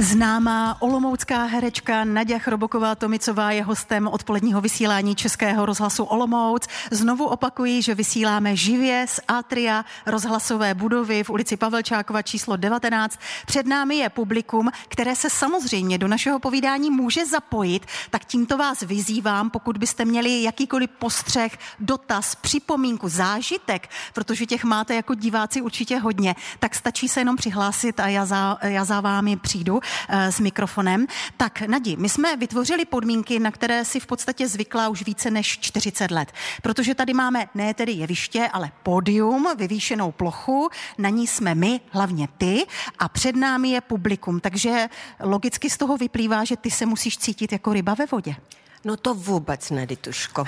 Známá 0.00 0.76
olomoucká 0.82 1.44
herečka 1.44 2.04
Nadia 2.04 2.38
Chroboková 2.38 2.94
Tomicová 2.94 3.50
je 3.50 3.62
hostem 3.64 4.08
odpoledního 4.08 4.60
vysílání 4.60 5.14
Českého 5.14 5.66
rozhlasu 5.66 6.04
Olomouc. 6.04 6.66
Znovu 6.90 7.26
opakuji, 7.26 7.82
že 7.82 7.94
vysíláme 7.94 8.56
živě 8.56 9.06
z 9.08 9.20
Atria 9.28 9.84
rozhlasové 10.06 10.74
budovy 10.74 11.24
v 11.24 11.30
ulici 11.30 11.56
Pavelčákova 11.56 12.22
číslo 12.22 12.56
19. 12.56 13.18
Před 13.46 13.66
námi 13.66 13.96
je 13.96 14.08
publikum, 14.08 14.70
které 14.88 15.16
se 15.16 15.30
samozřejmě 15.30 15.98
do 15.98 16.08
našeho 16.08 16.38
povídání 16.38 16.90
může 16.90 17.26
zapojit, 17.26 17.86
tak 18.10 18.24
tímto 18.24 18.56
vás 18.56 18.80
vyzývám, 18.80 19.50
pokud 19.50 19.78
byste 19.78 20.04
měli 20.04 20.42
jakýkoliv 20.42 20.90
postřeh, 20.90 21.58
dotaz, 21.80 22.34
připomínku, 22.34 23.08
zážitek, 23.08 23.88
protože 24.14 24.46
těch 24.46 24.64
máte 24.64 24.94
jako 24.94 25.14
diváci 25.14 25.62
určitě 25.62 25.98
hodně, 25.98 26.34
tak 26.58 26.74
stačí 26.74 27.08
se 27.08 27.20
jenom 27.20 27.36
přihlásit 27.36 28.00
a 28.00 28.08
já 28.08 28.26
za, 28.26 28.58
já 28.62 28.84
za 28.84 29.00
vámi 29.00 29.36
přijdu. 29.36 29.80
Eh, 30.08 30.32
s 30.32 30.40
mikrofonem. 30.40 31.06
Tak, 31.36 31.60
Nadi, 31.60 31.96
my 31.96 32.08
jsme 32.08 32.36
vytvořili 32.36 32.84
podmínky, 32.84 33.38
na 33.38 33.50
které 33.50 33.84
si 33.84 34.00
v 34.00 34.06
podstatě 34.06 34.48
zvykla 34.48 34.88
už 34.88 35.04
více 35.04 35.30
než 35.30 35.58
40 35.58 36.10
let, 36.10 36.32
protože 36.62 36.94
tady 36.94 37.14
máme 37.14 37.48
ne 37.54 37.74
tedy 37.74 37.92
jeviště, 37.92 38.48
ale 38.52 38.70
pódium, 38.82 39.48
vyvýšenou 39.56 40.12
plochu, 40.12 40.68
na 40.98 41.08
ní 41.08 41.26
jsme 41.26 41.54
my, 41.54 41.80
hlavně 41.90 42.28
ty, 42.38 42.66
a 42.98 43.08
před 43.08 43.36
námi 43.36 43.68
je 43.68 43.80
publikum, 43.80 44.40
takže 44.40 44.88
logicky 45.20 45.70
z 45.70 45.76
toho 45.76 45.96
vyplývá, 45.96 46.44
že 46.44 46.56
ty 46.56 46.70
se 46.70 46.86
musíš 46.86 47.18
cítit 47.18 47.52
jako 47.52 47.72
ryba 47.72 47.94
ve 47.94 48.06
vodě. 48.06 48.36
No 48.84 48.96
to 48.96 49.14
vůbec 49.14 49.70
ne, 49.70 49.86
Dituško, 49.86 50.44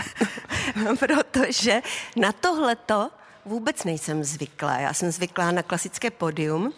protože 0.99 1.83
na 2.17 2.33
tohleto 2.33 3.11
vůbec 3.45 3.85
nejsem 3.85 4.25
zvyklá. 4.25 4.79
Já 4.79 4.95
jsem 4.95 5.11
zvyklá 5.11 5.51
na 5.51 5.63
klasické 5.63 6.11
podium 6.11 6.73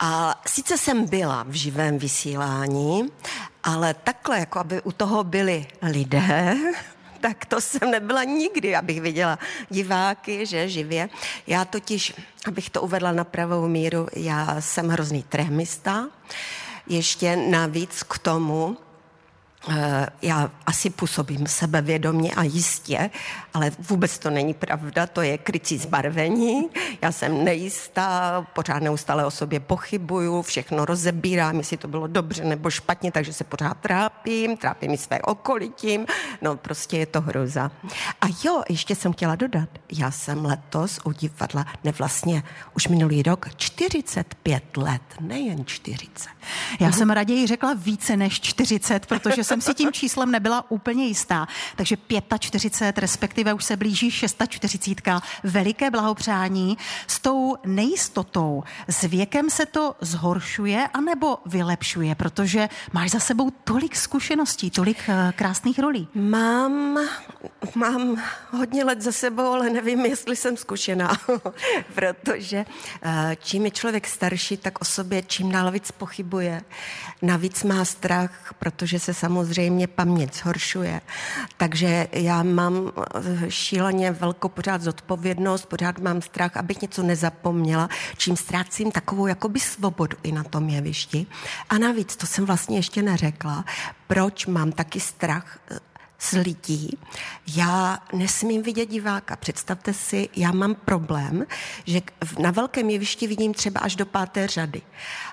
a 0.00 0.40
sice 0.46 0.78
jsem 0.78 1.06
byla 1.06 1.42
v 1.48 1.52
živém 1.52 1.98
vysílání, 1.98 3.12
ale 3.62 3.94
takhle, 3.94 4.38
jako 4.38 4.58
aby 4.58 4.82
u 4.82 4.92
toho 4.92 5.24
byli 5.24 5.66
lidé, 5.82 6.56
tak 7.20 7.44
to 7.44 7.60
jsem 7.60 7.90
nebyla 7.90 8.24
nikdy, 8.24 8.76
abych 8.76 9.00
viděla 9.00 9.38
diváky, 9.70 10.46
že 10.46 10.68
živě. 10.68 11.08
Já 11.46 11.64
totiž, 11.64 12.12
abych 12.46 12.70
to 12.70 12.82
uvedla 12.82 13.12
na 13.12 13.24
pravou 13.24 13.68
míru, 13.68 14.08
já 14.16 14.60
jsem 14.60 14.88
hrozný 14.88 15.22
trehmista. 15.22 16.06
Ještě 16.86 17.36
navíc 17.36 18.02
k 18.02 18.18
tomu, 18.18 18.76
já 20.22 20.50
asi 20.66 20.90
působím 20.90 21.46
sebevědomě 21.46 22.32
a 22.34 22.42
jistě, 22.42 23.10
ale 23.54 23.72
vůbec 23.78 24.18
to 24.18 24.30
není 24.30 24.54
pravda, 24.54 25.06
to 25.06 25.22
je 25.22 25.38
krycí 25.38 25.78
zbarvení. 25.78 26.68
Já 27.02 27.12
jsem 27.12 27.44
nejistá, 27.44 28.40
pořád 28.52 28.82
neustále 28.82 29.26
o 29.26 29.30
sobě 29.30 29.60
pochybuju, 29.60 30.42
všechno 30.42 30.84
rozebírám, 30.84 31.56
jestli 31.56 31.76
to 31.76 31.88
bylo 31.88 32.06
dobře 32.06 32.44
nebo 32.44 32.70
špatně, 32.70 33.12
takže 33.12 33.32
se 33.32 33.44
pořád 33.44 33.74
trápím, 33.74 34.56
trápím 34.56 34.92
i 34.92 34.96
své 34.96 35.22
okolitím, 35.22 36.06
no 36.42 36.56
prostě 36.56 36.98
je 36.98 37.06
to 37.06 37.20
hroza. 37.20 37.70
A 38.20 38.26
jo, 38.44 38.62
ještě 38.68 38.94
jsem 38.94 39.12
chtěla 39.12 39.36
dodat, 39.36 39.68
já 39.92 40.10
jsem 40.10 40.44
letos 40.44 41.00
u 41.04 41.12
divadla, 41.12 41.66
ne 41.84 41.92
vlastně 41.92 42.42
už 42.76 42.88
minulý 42.88 43.22
rok, 43.22 43.48
45 43.56 44.76
let, 44.76 45.02
nejen 45.20 45.64
40. 45.66 46.28
Já 46.80 46.92
jsem 46.92 47.10
raději 47.10 47.46
řekla 47.46 47.74
více 47.74 48.16
než 48.16 48.40
40, 48.40 49.06
protože 49.06 49.44
jsem 49.44 49.53
si 49.60 49.74
tím 49.74 49.92
číslem 49.92 50.30
nebyla 50.30 50.70
úplně 50.70 51.06
jistá. 51.06 51.48
Takže 51.76 51.96
45, 52.38 52.98
respektive 52.98 53.54
už 53.54 53.64
se 53.64 53.76
blíží 53.76 54.10
640. 54.10 55.20
Veliké 55.44 55.90
blahopřání. 55.90 56.78
S 57.06 57.18
tou 57.18 57.56
nejistotou, 57.66 58.62
s 58.88 59.02
věkem 59.02 59.50
se 59.50 59.66
to 59.66 59.96
zhoršuje 60.00 60.88
anebo 60.94 61.38
vylepšuje, 61.46 62.14
protože 62.14 62.68
máš 62.92 63.10
za 63.10 63.20
sebou 63.20 63.50
tolik 63.64 63.96
zkušeností, 63.96 64.70
tolik 64.70 64.98
eh, 65.08 65.32
krásných 65.36 65.78
rolí. 65.78 66.08
Mám, 66.14 66.98
mám 67.74 68.22
hodně 68.50 68.84
let 68.84 69.02
za 69.02 69.12
sebou, 69.12 69.52
ale 69.52 69.70
nevím, 69.70 70.06
jestli 70.06 70.36
jsem 70.36 70.56
zkušená, 70.56 71.12
protože 71.94 72.64
eh, 73.02 73.36
čím 73.42 73.64
je 73.64 73.70
člověk 73.70 74.06
starší, 74.08 74.56
tak 74.56 74.80
o 74.80 74.84
sobě 74.84 75.22
čím 75.22 75.52
dál 75.52 75.70
víc 75.70 75.90
pochybuje. 75.90 76.62
Navíc 77.22 77.62
má 77.62 77.84
strach, 77.84 78.54
protože 78.58 78.98
se 78.98 79.14
samozřejmě 79.14 79.43
paměť 79.86 80.34
zhoršuje. 80.34 81.00
Takže 81.56 82.08
já 82.12 82.42
mám 82.42 82.92
eh, 82.96 83.50
šíleně 83.50 84.10
velkou 84.10 84.48
pořád 84.48 84.82
zodpovědnost, 84.82 85.66
pořád 85.66 85.98
mám 85.98 86.22
strach, 86.22 86.56
abych 86.56 86.82
něco 86.82 87.02
nezapomněla, 87.02 87.88
čím 88.16 88.36
ztrácím 88.36 88.92
takovou 88.92 89.26
jakoby 89.26 89.60
svobodu 89.60 90.16
i 90.22 90.32
na 90.32 90.44
tom 90.44 90.68
jevišti. 90.68 91.26
A 91.68 91.78
navíc, 91.78 92.16
to 92.16 92.26
jsem 92.26 92.44
vlastně 92.44 92.78
ještě 92.78 93.02
neřekla, 93.02 93.64
proč 94.06 94.46
mám 94.46 94.72
taky 94.72 95.00
strach 95.00 95.58
eh, 95.70 95.78
z 96.18 96.32
lidí. 96.32 96.98
Já 97.56 97.98
nesmím 98.12 98.62
vidět 98.62 98.86
diváka. 98.86 99.36
Představte 99.36 99.92
si, 99.92 100.28
já 100.36 100.52
mám 100.52 100.74
problém, 100.74 101.46
že 101.84 102.00
na 102.38 102.50
velkém 102.50 102.90
jevišti 102.90 103.26
vidím 103.26 103.54
třeba 103.54 103.80
až 103.80 103.96
do 103.96 104.06
páté 104.06 104.46
řady. 104.46 104.82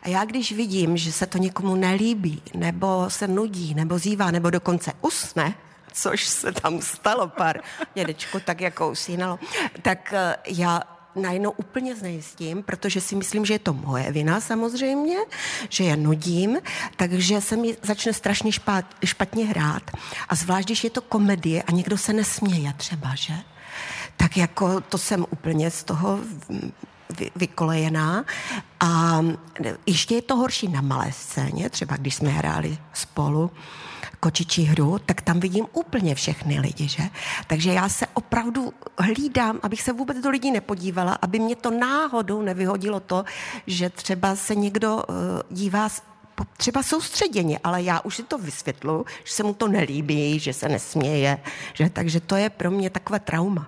A 0.04 0.10
já 0.10 0.26
když 0.26 0.52
vidím, 0.52 0.98
že 0.98 1.12
se 1.12 1.26
to 1.26 1.38
někomu 1.38 1.76
nelíbí, 1.76 2.42
nebo 2.56 3.06
se 3.10 3.28
nudí, 3.28 3.74
nebo 3.74 4.00
zývá, 4.00 4.32
nebo 4.32 4.50
dokonce 4.50 4.94
usne, 5.02 5.54
což 5.94 6.26
se 6.26 6.52
tam 6.52 6.82
stalo 6.82 7.28
pár 7.28 7.62
dědečku 7.94 8.40
tak 8.46 8.62
jako 8.62 8.92
usínalo, 8.92 9.40
tak 9.82 10.14
eh, 10.14 10.36
já 10.48 10.82
najednou 11.16 11.52
úplně 11.52 11.96
znejistím, 11.96 12.64
protože 12.64 13.02
si 13.02 13.16
myslím, 13.16 13.46
že 13.46 13.54
je 13.54 13.60
to 13.60 13.74
moje 13.74 14.12
vina 14.12 14.42
samozřejmě, 14.42 15.18
že 15.70 15.84
je 15.84 15.98
nudím, 15.98 16.58
takže 16.96 17.42
se 17.42 17.56
mi 17.56 17.78
začne 17.82 18.14
strašně 18.14 18.52
špat, 18.52 18.86
špatně 19.06 19.46
hrát. 19.46 19.84
A 20.30 20.36
zvlášť, 20.36 20.68
když 20.68 20.84
je 20.84 20.90
to 20.90 21.02
komedie 21.02 21.64
a 21.64 21.72
někdo 21.72 21.98
se 21.98 22.14
nesměje 22.14 22.74
třeba, 22.78 23.16
že? 23.16 23.34
Tak 24.18 24.38
jako 24.38 24.82
to 24.82 24.98
jsem 24.98 25.26
úplně 25.30 25.72
z 25.72 25.84
toho 25.84 26.20
vy, 27.10 27.32
vykolejená. 27.36 28.26
A 28.80 29.22
ještě 29.86 30.16
je 30.16 30.22
to 30.22 30.36
horší 30.36 30.68
na 30.68 30.82
malé 30.82 31.12
scéně, 31.12 31.70
třeba 31.70 31.98
když 31.98 32.16
jsme 32.16 32.30
hráli 32.30 32.78
spolu 32.94 33.52
kočičí 34.22 34.64
hru, 34.64 35.00
tak 35.06 35.22
tam 35.22 35.40
vidím 35.40 35.66
úplně 35.74 36.16
všechny 36.16 36.60
lidi, 36.60 36.88
že? 36.88 37.04
Takže 37.48 37.74
já 37.74 37.90
se 37.90 38.08
opravdu 38.14 38.74
hlídám, 38.98 39.60
abych 39.64 39.82
se 39.82 39.94
vůbec 39.94 40.18
do 40.18 40.30
lidí 40.30 40.52
nepodívala, 40.52 41.14
aby 41.22 41.40
mě 41.40 41.56
to 41.56 41.72
náhodou 41.72 42.42
nevyhodilo 42.42 43.00
to, 43.00 43.26
že 43.68 43.90
třeba 43.90 44.36
se 44.36 44.56
někdo 44.56 44.96
uh, 44.96 45.16
dívá 45.50 45.90
třeba 46.58 46.84
soustředěně, 46.84 47.60
ale 47.64 47.84
já 47.84 48.00
už 48.00 48.16
si 48.16 48.24
to 48.24 48.38
vysvětlu, 48.38 49.06
že 49.24 49.34
se 49.34 49.44
mu 49.44 49.54
to 49.54 49.68
nelíbí, 49.68 50.40
že 50.40 50.54
se 50.54 50.70
nesměje, 50.70 51.38
že 51.74 51.90
takže 51.90 52.20
to 52.20 52.36
je 52.36 52.50
pro 52.50 52.72
mě 52.72 52.90
takové 52.90 53.20
trauma 53.20 53.68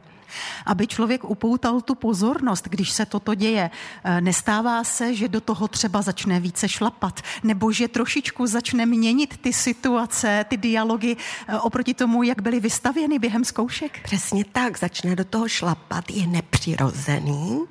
aby 0.65 0.87
člověk 0.87 1.23
upoutal 1.23 1.81
tu 1.81 1.95
pozornost, 1.95 2.67
když 2.69 2.91
se 2.91 3.05
toto 3.05 3.35
děje. 3.35 3.71
E, 4.03 4.21
nestává 4.21 4.83
se, 4.83 5.15
že 5.15 5.27
do 5.27 5.41
toho 5.41 5.67
třeba 5.67 6.01
začne 6.01 6.39
více 6.39 6.69
šlapat, 6.69 7.21
nebo 7.43 7.71
že 7.71 7.87
trošičku 7.87 8.47
začne 8.47 8.85
měnit 8.85 9.37
ty 9.37 9.53
situace, 9.53 10.45
ty 10.49 10.57
dialogy 10.57 11.15
e, 11.47 11.59
oproti 11.59 11.93
tomu, 11.93 12.23
jak 12.23 12.41
byly 12.41 12.59
vystavěny 12.59 13.19
během 13.19 13.45
zkoušek? 13.45 14.03
Přesně 14.03 14.45
tak, 14.45 14.79
začne 14.79 15.15
do 15.15 15.25
toho 15.25 15.47
šlapat, 15.47 16.11
je 16.11 16.27
nepřirozený 16.27 17.61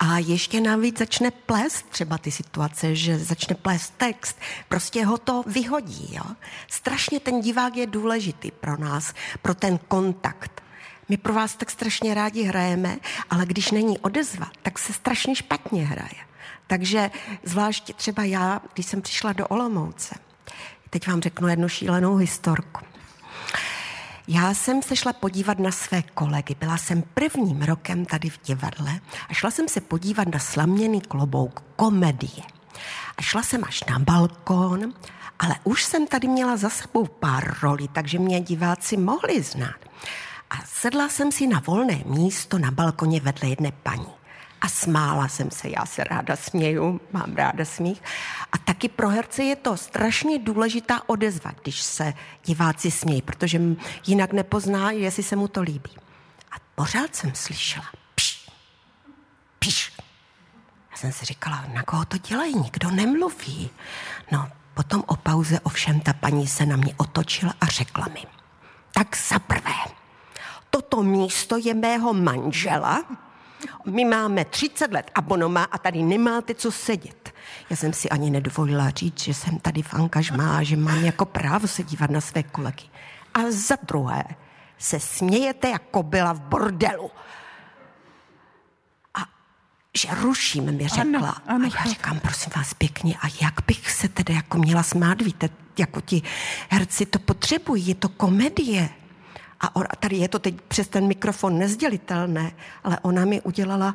a 0.00 0.18
ještě 0.18 0.60
navíc 0.60 0.98
začne 0.98 1.30
plést 1.30 1.86
třeba 1.88 2.18
ty 2.18 2.30
situace, 2.30 2.94
že 2.94 3.18
začne 3.18 3.54
plést 3.54 3.94
text, 3.96 4.38
prostě 4.68 5.04
ho 5.04 5.18
to 5.18 5.42
vyhodí. 5.46 6.08
Jo? 6.12 6.24
Strašně 6.68 7.20
ten 7.20 7.40
divák 7.40 7.76
je 7.76 7.86
důležitý 7.86 8.50
pro 8.50 8.76
nás, 8.76 9.14
pro 9.42 9.54
ten 9.54 9.78
kontakt 9.88 10.63
my 11.08 11.16
pro 11.16 11.32
vás 11.34 11.56
tak 11.56 11.70
strašně 11.70 12.14
rádi 12.14 12.42
hrajeme, 12.42 12.96
ale 13.30 13.46
když 13.46 13.70
není 13.70 13.98
odezva, 13.98 14.50
tak 14.62 14.78
se 14.78 14.92
strašně 14.92 15.36
špatně 15.36 15.86
hraje. 15.86 16.24
Takže 16.66 17.10
zvlášť 17.42 17.94
třeba 17.94 18.24
já, 18.24 18.60
když 18.74 18.86
jsem 18.86 19.02
přišla 19.02 19.32
do 19.32 19.46
Olomouce, 19.46 20.14
teď 20.90 21.08
vám 21.08 21.20
řeknu 21.20 21.48
jednu 21.48 21.68
šílenou 21.68 22.16
historku. 22.16 22.80
Já 24.28 24.54
jsem 24.54 24.82
se 24.82 24.96
šla 24.96 25.12
podívat 25.12 25.58
na 25.58 25.70
své 25.70 26.02
kolegy. 26.02 26.54
Byla 26.60 26.76
jsem 26.76 27.02
prvním 27.02 27.62
rokem 27.62 28.04
tady 28.04 28.30
v 28.30 28.40
divadle 28.44 29.00
a 29.28 29.34
šla 29.34 29.50
jsem 29.50 29.68
se 29.68 29.80
podívat 29.80 30.28
na 30.28 30.38
slaměný 30.38 31.00
klobouk 31.00 31.64
komedie. 31.76 32.42
A 33.16 33.22
šla 33.22 33.42
jsem 33.42 33.64
až 33.64 33.84
na 33.84 33.98
balkon, 33.98 34.92
ale 35.38 35.54
už 35.64 35.84
jsem 35.84 36.06
tady 36.06 36.28
měla 36.28 36.56
za 36.56 36.68
sebou 36.68 37.06
pár 37.06 37.56
rolí, 37.62 37.88
takže 37.88 38.18
mě 38.18 38.40
diváci 38.40 38.96
mohli 38.96 39.42
znát. 39.42 39.76
A 40.50 40.54
sedla 40.66 41.08
jsem 41.08 41.32
si 41.32 41.46
na 41.46 41.62
volné 41.66 42.02
místo 42.06 42.58
na 42.58 42.70
balkoně 42.70 43.20
vedle 43.20 43.48
jedné 43.48 43.72
paní. 43.72 44.06
A 44.60 44.68
smála 44.68 45.28
jsem 45.28 45.50
se, 45.50 45.68
já 45.68 45.86
se 45.86 46.04
ráda 46.04 46.36
směju, 46.36 47.00
mám 47.12 47.34
ráda 47.34 47.64
smích. 47.64 48.02
A 48.52 48.58
taky 48.58 48.88
pro 48.88 49.08
herce 49.08 49.42
je 49.42 49.56
to 49.56 49.76
strašně 49.76 50.38
důležitá 50.38 51.08
odezva, 51.08 51.50
když 51.62 51.80
se 51.82 52.14
diváci 52.44 52.90
smějí, 52.90 53.22
protože 53.22 53.60
jinak 54.06 54.32
nepozná, 54.32 54.90
jestli 54.90 55.22
se 55.22 55.36
mu 55.36 55.48
to 55.48 55.62
líbí. 55.62 55.90
A 56.52 56.56
pořád 56.74 57.16
jsem 57.16 57.34
slyšela 57.34 57.86
pš, 58.14 58.50
pš. 59.58 59.92
Já 60.90 60.96
jsem 60.96 61.12
si 61.12 61.24
říkala, 61.24 61.64
na 61.74 61.82
koho 61.82 62.04
to 62.04 62.18
dělají, 62.18 62.54
nikdo 62.58 62.90
nemluví. 62.90 63.70
No, 64.32 64.48
potom 64.74 65.04
o 65.06 65.16
pauze 65.16 65.60
ovšem 65.60 66.00
ta 66.00 66.12
paní 66.12 66.46
se 66.46 66.66
na 66.66 66.76
mě 66.76 66.94
otočila 66.96 67.54
a 67.60 67.66
řekla 67.66 68.06
mi, 68.14 68.26
tak 68.92 69.16
za 69.16 69.38
prvé, 69.38 69.74
toto 70.74 71.02
místo 71.02 71.56
je 71.56 71.74
mého 71.74 72.14
manžela, 72.14 73.04
my 73.86 74.04
máme 74.04 74.44
30 74.44 74.92
let 74.92 75.10
abonoma 75.14 75.64
a 75.64 75.78
tady 75.78 76.02
nemáte 76.02 76.54
co 76.54 76.72
sedět. 76.72 77.32
Já 77.70 77.76
jsem 77.76 77.92
si 77.92 78.10
ani 78.10 78.30
nedovolila 78.30 78.90
říct, 78.90 79.22
že 79.22 79.34
jsem 79.34 79.58
tady 79.58 79.82
v 79.82 79.94
angažmá, 79.94 80.62
že 80.62 80.76
mám 80.76 81.04
jako 81.04 81.24
právo 81.24 81.68
se 81.68 81.82
dívat 81.82 82.10
na 82.10 82.20
své 82.20 82.42
kolegy. 82.42 82.82
A 83.34 83.40
za 83.50 83.76
druhé, 83.82 84.24
se 84.78 85.00
smějete 85.00 85.68
jako 85.68 86.02
byla 86.02 86.32
v 86.32 86.40
bordelu. 86.40 87.10
A 89.14 89.20
že 89.98 90.08
ruším, 90.14 90.72
mi 90.72 90.88
řekla. 90.88 91.30
Ano, 91.30 91.34
ano, 91.46 91.68
a 91.72 91.78
já 91.78 91.90
říkám, 91.90 92.20
prosím 92.20 92.52
vás 92.56 92.74
pěkně, 92.74 93.14
a 93.22 93.26
jak 93.42 93.54
bych 93.66 93.90
se 93.90 94.08
tedy 94.08 94.34
jako 94.34 94.58
měla 94.58 94.82
smát, 94.82 95.22
víte, 95.22 95.48
jako 95.78 96.00
ti 96.00 96.22
herci 96.70 97.06
to 97.06 97.18
potřebují, 97.18 97.86
je 97.86 97.94
to 97.94 98.08
komedie. 98.08 99.03
A 99.60 99.96
tady 99.96 100.16
je 100.16 100.28
to 100.28 100.38
teď 100.38 100.54
přes 100.68 100.88
ten 100.88 101.06
mikrofon 101.06 101.58
nezdělitelné, 101.58 102.52
ale 102.84 102.98
ona 103.02 103.24
mi 103.24 103.40
udělala 103.40 103.94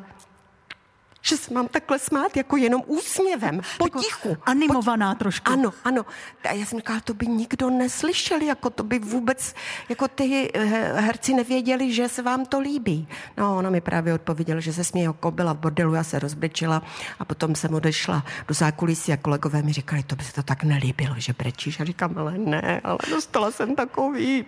že 1.22 1.36
se 1.36 1.54
mám 1.54 1.68
takhle 1.68 1.98
smát 1.98 2.36
jako 2.36 2.56
jenom 2.56 2.82
úsměvem, 2.86 3.60
potichu. 3.78 4.28
Jako 4.28 4.42
animovaná 4.46 5.14
po... 5.14 5.18
trošku. 5.18 5.52
Ano, 5.52 5.72
ano. 5.84 6.06
A 6.44 6.52
já 6.52 6.66
jsem 6.66 6.78
říkala, 6.78 7.00
to 7.00 7.14
by 7.14 7.26
nikdo 7.26 7.70
neslyšel, 7.70 8.40
jako 8.42 8.70
to 8.70 8.82
by 8.82 8.98
vůbec, 8.98 9.54
jako 9.88 10.08
ty 10.08 10.50
eh, 10.54 10.64
herci 11.00 11.34
nevěděli, 11.34 11.92
že 11.92 12.08
se 12.08 12.22
vám 12.22 12.46
to 12.46 12.60
líbí. 12.60 13.08
No, 13.36 13.56
ona 13.56 13.70
mi 13.70 13.80
právě 13.80 14.14
odpověděla, 14.14 14.60
že 14.60 14.72
se 14.72 14.84
směje 14.84 15.06
jako 15.06 15.30
byla 15.30 15.52
v 15.52 15.58
bordelu, 15.58 15.94
já 15.94 16.04
se 16.04 16.18
rozbrečila 16.18 16.82
a 17.18 17.24
potom 17.24 17.54
jsem 17.54 17.74
odešla 17.74 18.24
do 18.48 18.54
zákulisí 18.54 19.12
a 19.12 19.16
kolegové 19.16 19.62
mi 19.62 19.72
říkali, 19.72 20.02
to 20.02 20.16
by 20.16 20.24
se 20.24 20.32
to 20.32 20.42
tak 20.42 20.64
nelíbilo, 20.64 21.14
že 21.18 21.34
brečíš. 21.38 21.80
A 21.80 21.84
říkám, 21.84 22.18
ale 22.18 22.38
ne, 22.38 22.80
ale 22.84 22.98
dostala 23.10 23.50
jsem 23.50 23.76
takový 23.76 24.46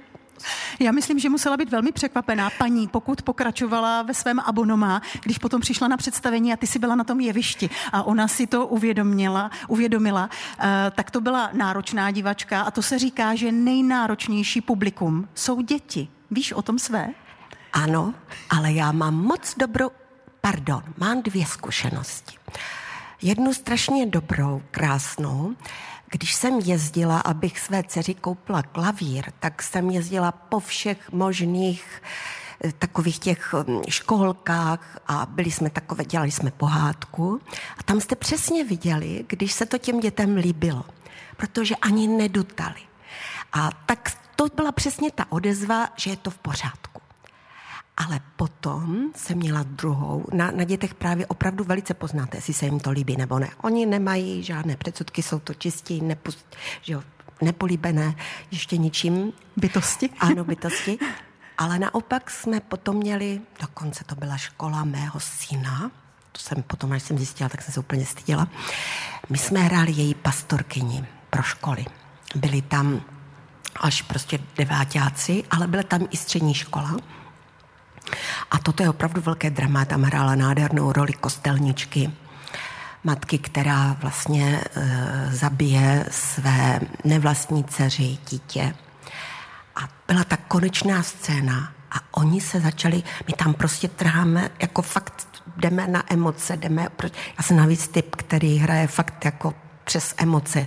já 0.80 0.92
myslím, 0.92 1.18
že 1.18 1.28
musela 1.28 1.56
být 1.56 1.70
velmi 1.70 1.92
překvapená 1.92 2.50
paní, 2.58 2.88
pokud 2.88 3.22
pokračovala 3.22 4.02
ve 4.02 4.14
svém 4.14 4.40
abonomá, 4.40 5.02
když 5.22 5.38
potom 5.38 5.60
přišla 5.60 5.88
na 5.88 5.96
představení 5.96 6.52
a 6.52 6.56
ty 6.56 6.66
si 6.66 6.78
byla 6.78 6.94
na 6.94 7.04
tom 7.04 7.20
jevišti 7.20 7.70
a 7.92 8.02
ona 8.02 8.28
si 8.28 8.46
to 8.46 8.66
uvědomila, 8.66 9.50
uvědomila 9.68 10.30
eh, 10.58 10.92
tak 10.94 11.10
to 11.10 11.20
byla 11.20 11.50
náročná 11.52 12.10
divačka 12.10 12.62
a 12.62 12.70
to 12.70 12.82
se 12.82 12.98
říká, 12.98 13.34
že 13.34 13.52
nejnáročnější 13.52 14.60
publikum 14.60 15.28
jsou 15.34 15.60
děti. 15.60 16.08
Víš 16.30 16.52
o 16.52 16.62
tom 16.62 16.78
své? 16.78 17.08
Ano, 17.72 18.14
ale 18.50 18.72
já 18.72 18.92
mám 18.92 19.14
moc 19.14 19.54
dobrou, 19.56 19.90
pardon, 20.40 20.82
mám 20.98 21.22
dvě 21.22 21.46
zkušenosti. 21.46 22.36
Jednu 23.22 23.54
strašně 23.54 24.06
dobrou, 24.06 24.62
krásnou, 24.70 25.54
když 26.12 26.34
jsem 26.34 26.58
jezdila, 26.58 27.20
abych 27.20 27.60
své 27.60 27.82
dceři 27.82 28.14
koupila 28.14 28.62
klavír, 28.62 29.24
tak 29.40 29.62
jsem 29.62 29.90
jezdila 29.90 30.32
po 30.32 30.60
všech 30.60 31.12
možných 31.12 32.02
eh, 32.64 32.72
takových 32.72 33.18
těch 33.18 33.54
hm, 33.54 33.82
školkách 33.88 34.98
a 35.06 35.26
byli 35.26 35.50
jsme 35.50 35.70
takové, 35.70 36.04
dělali 36.04 36.30
jsme 36.30 36.50
pohádku 36.50 37.40
a 37.78 37.82
tam 37.82 38.00
jste 38.00 38.16
přesně 38.16 38.64
viděli, 38.64 39.24
když 39.28 39.52
se 39.52 39.66
to 39.66 39.78
těm 39.78 40.00
dětem 40.00 40.36
líbilo, 40.36 40.84
protože 41.36 41.76
ani 41.76 42.08
nedutali. 42.08 42.80
A 43.52 43.70
tak 43.86 44.12
to 44.36 44.46
byla 44.56 44.72
přesně 44.72 45.10
ta 45.10 45.32
odezva, 45.32 45.88
že 45.96 46.10
je 46.10 46.16
to 46.16 46.30
v 46.30 46.38
pořádku. 46.38 46.91
Ale 47.96 48.20
potom 48.36 49.10
jsem 49.16 49.38
měla 49.38 49.62
druhou. 49.62 50.24
Na, 50.32 50.50
na 50.50 50.64
dětech 50.64 50.94
právě 50.94 51.26
opravdu 51.26 51.64
velice 51.64 51.94
poznáte, 51.94 52.36
jestli 52.36 52.54
se 52.54 52.64
jim 52.64 52.80
to 52.80 52.90
líbí 52.90 53.16
nebo 53.16 53.38
ne. 53.38 53.50
Oni 53.62 53.86
nemají 53.86 54.42
žádné 54.42 54.76
předsudky, 54.76 55.22
jsou 55.22 55.38
to 55.38 55.54
čistí, 55.54 56.00
nepust, 56.00 56.56
že 56.82 56.92
jo, 56.92 57.02
nepolíbené 57.40 58.14
ještě 58.50 58.76
ničím. 58.76 59.32
Bytosti? 59.56 60.10
Ano, 60.20 60.44
bytosti. 60.44 60.98
Ale 61.58 61.78
naopak 61.78 62.30
jsme 62.30 62.60
potom 62.60 62.96
měli, 62.96 63.40
dokonce 63.60 64.04
to 64.04 64.14
byla 64.14 64.36
škola 64.36 64.84
mého 64.84 65.20
syna, 65.20 65.90
to 66.32 66.40
jsem 66.40 66.62
potom, 66.62 66.92
až 66.92 67.02
jsem 67.02 67.18
zjistila, 67.18 67.48
tak 67.48 67.62
jsem 67.62 67.74
se 67.74 67.80
úplně 67.80 68.06
styděla. 68.06 68.48
My 69.30 69.38
jsme 69.38 69.60
hráli 69.60 69.92
její 69.92 70.14
pastorkyni 70.14 71.06
pro 71.30 71.42
školy. 71.42 71.84
Byli 72.34 72.62
tam 72.62 73.00
až 73.80 74.02
prostě 74.02 74.38
devátáci, 74.56 75.44
ale 75.50 75.66
byla 75.66 75.82
tam 75.82 76.06
i 76.10 76.16
střední 76.16 76.54
škola. 76.54 76.96
A 78.50 78.58
toto 78.58 78.82
je 78.82 78.90
opravdu 78.90 79.20
velké 79.20 79.50
drama. 79.50 79.84
Tam 79.84 80.02
hrála 80.02 80.34
nádhernou 80.34 80.92
roli 80.92 81.12
kostelničky, 81.12 82.10
matky, 83.04 83.38
která 83.38 83.96
vlastně 84.02 84.60
e, 84.76 85.28
zabije 85.30 86.06
své 86.10 86.80
nevlastní 87.04 87.64
dceři, 87.64 88.18
dítě. 88.30 88.74
A 89.76 89.88
byla 90.08 90.24
ta 90.24 90.36
konečná 90.36 91.02
scéna 91.02 91.72
a 91.90 91.96
oni 92.10 92.40
se 92.40 92.60
začali, 92.60 93.02
my 93.26 93.32
tam 93.32 93.54
prostě 93.54 93.88
trháme, 93.88 94.50
jako 94.60 94.82
fakt 94.82 95.26
jdeme 95.56 95.86
na 95.86 96.12
emoce, 96.12 96.56
jdeme, 96.56 96.88
já 97.38 97.42
jsem 97.42 97.56
navíc 97.56 97.88
typ, 97.88 98.16
který 98.16 98.58
hraje 98.58 98.86
fakt 98.86 99.24
jako 99.24 99.54
přes 99.84 100.14
emoce. 100.16 100.66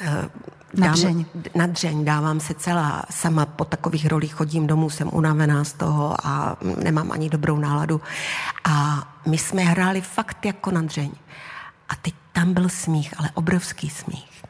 E, 0.00 0.28
na 0.74 0.92
dřeň. 0.92 1.24
Na 1.54 1.66
dřeň, 1.66 2.04
dávám 2.04 2.40
se 2.40 2.54
celá. 2.54 3.02
Sama 3.10 3.46
po 3.46 3.64
takových 3.64 4.06
rolích 4.06 4.34
chodím 4.34 4.66
domů, 4.66 4.90
jsem 4.90 5.10
unavená 5.12 5.64
z 5.64 5.72
toho 5.72 6.26
a 6.26 6.56
nemám 6.82 7.12
ani 7.12 7.30
dobrou 7.30 7.58
náladu. 7.58 8.00
A 8.64 9.04
my 9.26 9.38
jsme 9.38 9.62
hráli 9.62 10.00
fakt 10.00 10.44
jako 10.44 10.70
na 10.70 10.82
dřeň. 10.82 11.10
A 11.88 11.94
teď 11.94 12.14
tam 12.32 12.54
byl 12.54 12.68
smích, 12.68 13.14
ale 13.18 13.30
obrovský 13.34 13.90
smích. 13.90 14.44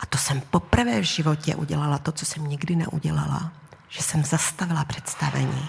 A 0.00 0.06
to 0.06 0.18
jsem 0.18 0.40
poprvé 0.50 1.00
v 1.00 1.04
životě 1.04 1.54
udělala 1.54 1.98
to, 1.98 2.12
co 2.12 2.26
jsem 2.26 2.46
nikdy 2.46 2.76
neudělala. 2.76 3.52
Že 3.88 4.02
jsem 4.02 4.24
zastavila 4.24 4.84
představení. 4.84 5.68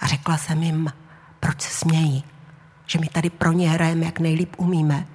A 0.00 0.06
řekla 0.06 0.36
jsem 0.36 0.62
jim, 0.62 0.92
proč 1.40 1.60
se 1.60 1.70
smějí. 1.70 2.24
Že 2.86 2.98
my 2.98 3.08
tady 3.08 3.30
pro 3.30 3.52
ně 3.52 3.70
hrajeme, 3.70 4.06
jak 4.06 4.20
nejlíp 4.20 4.54
umíme. 4.56 5.06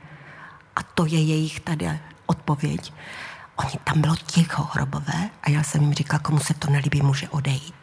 A 0.76 0.84
to 0.84 1.06
je 1.06 1.24
jejich 1.24 1.60
tady 1.60 2.00
odpověď. 2.26 2.94
Oni 3.56 3.80
tam 3.84 4.02
bylo 4.02 4.16
ticho 4.16 4.64
hrobové 4.72 5.30
a 5.44 5.50
já 5.50 5.64
jsem 5.64 5.82
jim 5.82 5.94
říkal, 5.94 6.20
komu 6.20 6.40
se 6.40 6.54
to 6.54 6.70
nelíbí, 6.70 7.02
může 7.02 7.30
odejít. 7.30 7.76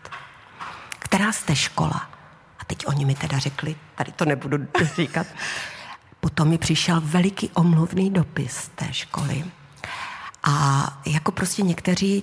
Která 0.99 1.33
jste 1.33 1.57
škola? 1.57 2.11
A 2.59 2.65
teď 2.65 2.87
oni 2.87 3.05
mi 3.05 3.15
teda 3.15 3.39
řekli, 3.39 3.77
tady 3.95 4.13
to 4.13 4.25
nebudu 4.25 4.59
říkat. 4.97 5.27
Potom 6.21 6.49
mi 6.49 6.59
přišel 6.59 7.01
veliký 7.05 7.51
omluvný 7.51 8.11
dopis 8.11 8.71
té 8.75 8.93
školy. 8.93 9.45
A 10.43 10.87
jako 11.07 11.33
prostě 11.33 11.63
někteří 11.63 12.23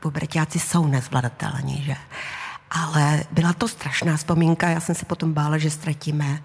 pubertáci 0.00 0.58
jsou 0.58 0.86
nezvladatelní, 0.86 1.82
že? 1.82 1.96
Ale 2.70 3.24
byla 3.30 3.52
to 3.52 3.68
strašná 3.68 4.16
vzpomínka, 4.16 4.68
já 4.68 4.80
jsem 4.80 4.94
se 4.94 5.04
potom 5.04 5.32
bála, 5.32 5.58
že 5.58 5.70
ztratíme 5.70 6.42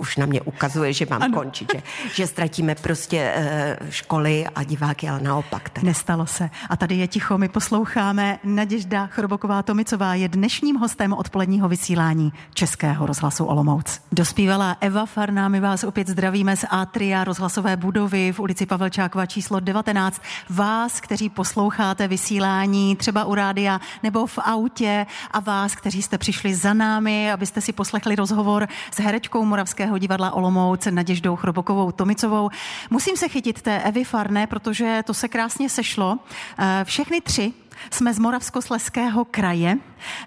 už 0.00 0.16
na 0.16 0.26
mě 0.26 0.40
ukazuje, 0.40 0.92
že 0.92 1.06
mám 1.10 1.22
ano. 1.22 1.38
končit, 1.38 1.72
že, 1.74 1.82
že 2.14 2.26
ztratíme 2.26 2.74
prostě 2.74 3.34
uh, 3.80 3.88
školy 3.90 4.46
a 4.54 4.64
diváky, 4.64 5.08
ale 5.08 5.20
naopak. 5.20 5.68
Tak. 5.68 5.82
Nestalo 5.82 6.26
se. 6.26 6.50
A 6.68 6.76
tady 6.76 6.94
je 6.94 7.08
ticho, 7.08 7.38
my 7.38 7.48
posloucháme. 7.48 8.38
Naděžda 8.44 9.06
Chroboková 9.06 9.62
Tomicová 9.62 10.14
je 10.14 10.28
dnešním 10.28 10.76
hostem 10.76 11.12
odpoledního 11.12 11.68
vysílání 11.68 12.32
Českého 12.54 13.06
rozhlasu 13.06 13.44
Olomouc. 13.44 14.00
Dospívala 14.12 14.76
Eva 14.80 15.06
Farná, 15.06 15.48
my 15.48 15.60
vás 15.60 15.84
opět 15.84 16.08
zdravíme 16.08 16.56
z 16.56 16.64
Atria 16.70 17.24
rozhlasové 17.24 17.76
budovy 17.76 18.32
v 18.32 18.40
ulici 18.40 18.66
Pavelčákova 18.66 19.26
číslo 19.26 19.60
19. 19.60 20.22
Vás, 20.50 21.00
kteří 21.00 21.28
posloucháte 21.28 22.08
vysílání 22.08 22.96
třeba 22.96 23.24
u 23.24 23.34
rádia 23.34 23.80
nebo 24.02 24.26
v 24.26 24.38
autě 24.38 25.06
a 25.30 25.40
vás, 25.40 25.74
kteří 25.74 26.02
jste 26.02 26.18
přišli 26.18 26.54
za 26.54 26.74
námi, 26.74 27.32
abyste 27.32 27.60
si 27.60 27.72
poslechli 27.72 28.16
rozhovor 28.16 28.68
s 28.90 29.00
herečkou 29.00 29.44
Moravského 29.44 29.89
Národního 29.90 29.98
divadla 29.98 30.30
Olomouc 30.30 30.86
Naděždou 30.90 31.36
Chrobokovou 31.36 31.92
Tomicovou. 31.92 32.50
Musím 32.90 33.16
se 33.16 33.28
chytit 33.28 33.62
té 33.62 33.82
Evy 33.82 34.04
Farné, 34.04 34.46
protože 34.46 35.02
to 35.06 35.14
se 35.14 35.28
krásně 35.28 35.68
sešlo. 35.68 36.18
Eh, 36.58 36.84
všechny 36.84 37.20
tři 37.20 37.52
jsme 37.90 38.14
z 38.14 38.18
Moravskosleského 38.18 39.24
kraje. 39.24 39.78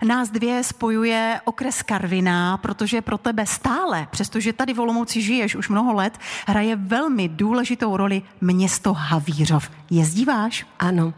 Nás 0.03 0.29
dvě 0.29 0.63
spojuje 0.63 1.41
okres 1.45 1.81
Karviná, 1.81 2.57
protože 2.57 3.01
pro 3.01 3.17
tebe 3.17 3.45
stále, 3.45 4.07
přestože 4.11 4.53
tady 4.53 4.73
v 4.73 4.79
Olomouci 4.79 5.21
žiješ 5.21 5.55
už 5.55 5.69
mnoho 5.69 5.93
let, 5.93 6.19
hraje 6.47 6.75
velmi 6.75 7.29
důležitou 7.29 7.97
roli 7.97 8.21
město 8.41 8.93
Havířov. 8.93 9.69
Jezdíváš? 9.89 10.65
Ano, 10.79 11.13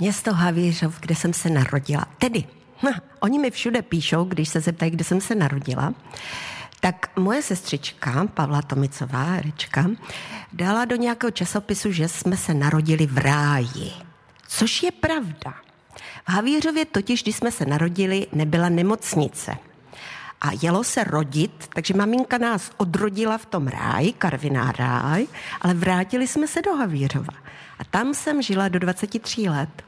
město 0.00 0.34
Havířov, 0.34 1.00
kde 1.00 1.14
jsem 1.14 1.32
se 1.32 1.50
narodila. 1.50 2.04
Tedy, 2.18 2.44
hm, 2.82 2.98
oni 3.20 3.38
mi 3.38 3.50
všude 3.50 3.82
píšou, 3.82 4.24
když 4.24 4.48
se 4.48 4.60
zeptají, 4.60 4.90
kde 4.90 5.04
jsem 5.04 5.20
se 5.20 5.34
narodila 5.34 5.94
tak 6.80 7.16
moje 7.16 7.42
sestřička, 7.42 8.26
Pavla 8.34 8.62
Tomicová, 8.62 9.22
herečka, 9.22 9.90
dala 10.52 10.84
do 10.84 10.96
nějakého 10.96 11.30
časopisu, 11.30 11.92
že 11.92 12.08
jsme 12.08 12.36
se 12.36 12.54
narodili 12.54 13.06
v 13.06 13.18
ráji. 13.18 13.92
Což 14.48 14.82
je 14.82 14.90
pravda. 14.90 15.54
V 16.26 16.32
Havířově 16.32 16.84
totiž, 16.84 17.22
když 17.22 17.36
jsme 17.36 17.50
se 17.50 17.66
narodili, 17.66 18.26
nebyla 18.32 18.68
nemocnice. 18.68 19.56
a 20.40 20.48
jelo 20.62 20.84
se 20.84 21.04
rodit, 21.04 21.68
takže 21.74 21.94
maminka 21.94 22.38
nás 22.38 22.70
odrodila 22.76 23.38
v 23.38 23.46
tom 23.46 23.66
ráji, 23.68 24.12
Karviná 24.12 24.72
ráj, 24.72 25.26
ale 25.60 25.74
vrátili 25.74 26.26
jsme 26.26 26.46
se 26.48 26.62
do 26.62 26.74
Havířova. 26.74 27.34
A 27.78 27.84
tam 27.84 28.14
jsem 28.14 28.42
žila 28.42 28.68
do 28.68 28.78
23 28.78 29.48
let. 29.48 29.82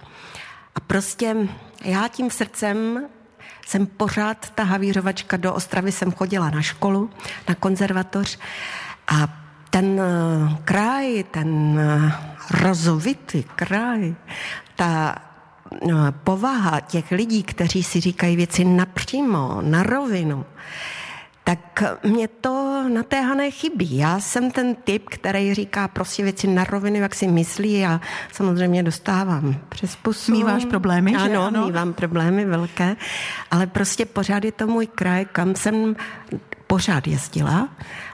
A 0.74 0.80
prostě 0.80 1.36
já 1.84 2.08
tím 2.08 2.30
srdcem 2.30 3.06
jsem 3.66 3.86
pořád 3.86 4.50
ta 4.50 4.62
havířovačka, 4.62 5.36
do 5.36 5.54
Ostravy 5.54 5.92
jsem 5.92 6.12
chodila 6.12 6.50
na 6.50 6.62
školu, 6.62 7.10
na 7.48 7.54
konzervatoř 7.54 8.38
a 9.08 9.28
ten 9.70 10.00
eh, 10.00 10.56
kraj, 10.64 11.24
ten 11.30 11.78
eh, 11.80 12.12
rozovitý 12.50 13.42
kraj, 13.42 14.14
ta 14.76 15.16
eh, 15.72 15.88
povaha 16.24 16.80
těch 16.80 17.10
lidí, 17.10 17.42
kteří 17.42 17.82
si 17.82 18.00
říkají 18.00 18.36
věci 18.36 18.64
napřímo, 18.64 19.58
na 19.60 19.82
rovinu, 19.82 20.44
tak 21.44 21.82
mě 22.02 22.28
to 22.28 22.84
na 22.88 23.02
té 23.02 23.20
Hané 23.20 23.50
chybí. 23.50 23.96
Já 23.96 24.20
jsem 24.20 24.50
ten 24.50 24.74
typ, 24.74 25.08
který 25.08 25.54
říká 25.54 25.88
prostě 25.88 26.22
věci 26.22 26.46
na 26.46 26.64
rovinu, 26.64 26.96
jak 26.96 27.14
si 27.14 27.28
myslí 27.28 27.86
a 27.86 28.00
samozřejmě 28.32 28.82
dostávám 28.82 29.56
přes 29.68 29.96
pusu. 29.96 30.32
Míváš 30.32 30.64
problémy, 30.64 31.14
ano, 31.14 31.26
že 31.26 31.36
ano? 31.36 31.66
mívám 31.66 31.92
problémy 31.92 32.44
velké, 32.44 32.96
ale 33.50 33.66
prostě 33.66 34.06
pořád 34.06 34.44
je 34.44 34.52
to 34.52 34.66
můj 34.66 34.86
kraj, 34.86 35.26
kam 35.32 35.54
jsem 35.54 35.96
pořád 36.72 37.06
jezdila, 37.06 37.68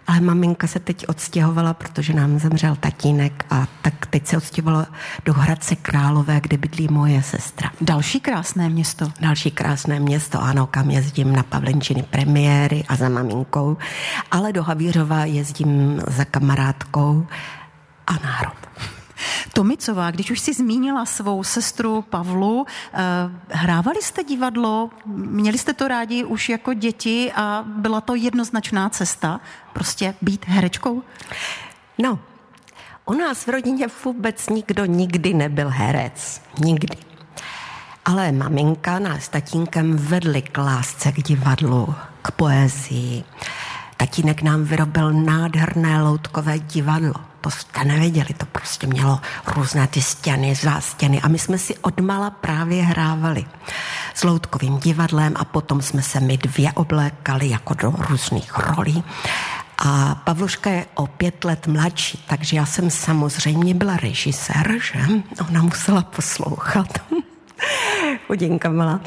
ale 0.07 0.21
maminka 0.21 0.67
se 0.67 0.79
teď 0.79 1.09
odstěhovala, 1.09 1.75
protože 1.75 2.13
nám 2.13 2.39
zemřel 2.39 2.77
tatínek 2.77 3.45
a 3.51 3.67
tak 3.83 4.07
teď 4.07 4.27
se 4.27 4.37
odstěhovala 4.37 4.87
do 5.25 5.33
Hradce 5.33 5.77
Králové, 5.77 6.41
kde 6.41 6.57
bydlí 6.57 6.89
moje 6.91 7.23
sestra. 7.23 7.71
Další 7.81 8.21
krásné 8.21 8.69
město. 8.69 9.13
Další 9.21 9.51
krásné 9.51 10.01
město, 10.01 10.43
ano, 10.43 10.67
kam 10.67 10.91
jezdím 10.91 11.33
na 11.33 11.43
Pavlenčiny 11.43 12.03
premiéry 12.03 12.85
a 12.89 12.97
za 12.97 13.09
maminkou, 13.09 13.77
ale 14.31 14.53
do 14.53 14.63
Havířova 14.63 15.25
jezdím 15.25 16.03
za 16.07 16.25
kamarádkou 16.25 17.27
a 18.07 18.13
národ. 18.13 18.68
Tomicová, 19.53 20.11
když 20.11 20.31
už 20.31 20.41
si 20.41 20.55
zmínila 20.55 21.07
svou 21.07 21.45
sestru 21.45 22.03
Pavlu, 22.03 22.67
eh, 22.93 22.99
hrávali 23.49 24.03
jste 24.03 24.25
divadlo, 24.25 24.91
měli 25.07 25.59
jste 25.59 25.75
to 25.75 25.89
rádi 25.89 26.25
už 26.25 26.49
jako 26.49 26.75
děti 26.75 27.33
a 27.35 27.65
byla 27.67 28.01
to 28.01 28.15
jednoznačná 28.15 28.89
cesta, 28.89 29.41
prostě 29.73 30.15
být 30.23 30.45
herečkou? 30.49 31.03
No, 31.99 32.19
u 33.07 33.15
nás 33.15 33.47
v 33.47 33.49
rodině 33.49 33.87
vůbec 34.05 34.49
nikdo 34.49 34.85
nikdy 34.85 35.35
nebyl 35.35 35.69
herec. 35.69 36.43
Nikdy. 36.59 36.97
Ale 38.05 38.33
maminka 38.33 38.99
nás 38.99 39.25
s 39.25 39.29
tatínkem 39.29 39.97
vedli 39.97 40.43
k 40.43 40.59
lásce 40.59 41.13
k 41.13 41.23
divadlu, 41.23 41.95
k 42.23 42.31
poezii. 42.31 43.25
Tatínek 43.97 44.43
nám 44.43 44.65
vyrobil 44.65 45.13
nádherné 45.13 46.03
loutkové 46.03 46.59
divadlo 46.59 47.15
jste 47.51 47.85
nevěděli, 47.85 48.35
to 48.37 48.47
prostě 48.47 48.87
mělo 48.87 49.21
různé 49.47 49.87
ty 49.87 50.03
stěny, 50.03 50.55
zástěny 50.55 51.21
a 51.21 51.29
my 51.29 51.39
jsme 51.39 51.59
si 51.59 51.77
odmala 51.77 52.31
právě 52.31 52.83
hrávali 52.83 53.45
s 54.15 54.25
loutkovým 54.25 54.79
divadlem 54.79 55.35
a 55.37 55.45
potom 55.45 55.83
jsme 55.83 56.03
se 56.03 56.21
my 56.21 56.39
dvě 56.39 56.73
oblékali 56.73 57.49
jako 57.49 57.75
do 57.75 57.95
různých 57.99 58.59
rolí. 58.59 59.05
A 59.79 60.15
Pavluška 60.15 60.71
je 60.71 60.87
o 60.95 61.07
pět 61.07 61.45
let 61.45 61.67
mladší, 61.67 62.25
takže 62.29 62.57
já 62.57 62.67
jsem 62.67 62.91
samozřejmě 62.91 63.75
byla 63.75 63.97
režisér, 63.97 64.75
že? 64.83 65.01
Ona 65.49 65.63
musela 65.63 66.03
poslouchat. 66.03 66.87
Chudinka 68.27 68.71
malá. 68.71 69.01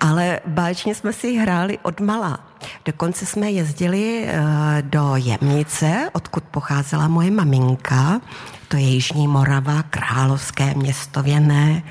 Ale 0.00 0.40
báječně 0.46 0.94
jsme 0.94 1.12
si 1.12 1.36
hráli 1.36 1.78
od 1.82 2.00
malá. 2.00 2.38
Dokonce 2.84 3.26
jsme 3.26 3.50
jezdili 3.50 4.24
eh, 4.26 4.42
do 4.82 5.12
Jemnice, 5.16 6.10
odkud 6.12 6.44
pocházela 6.44 7.08
moje 7.08 7.30
maminka. 7.30 8.20
To 8.68 8.76
je 8.76 8.82
Jižní 8.82 9.28
Morava, 9.28 9.82
královské 9.82 10.74
město 10.74 11.22
věné 11.22 11.82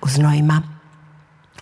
u 0.00 0.08
Znojma. 0.08 0.73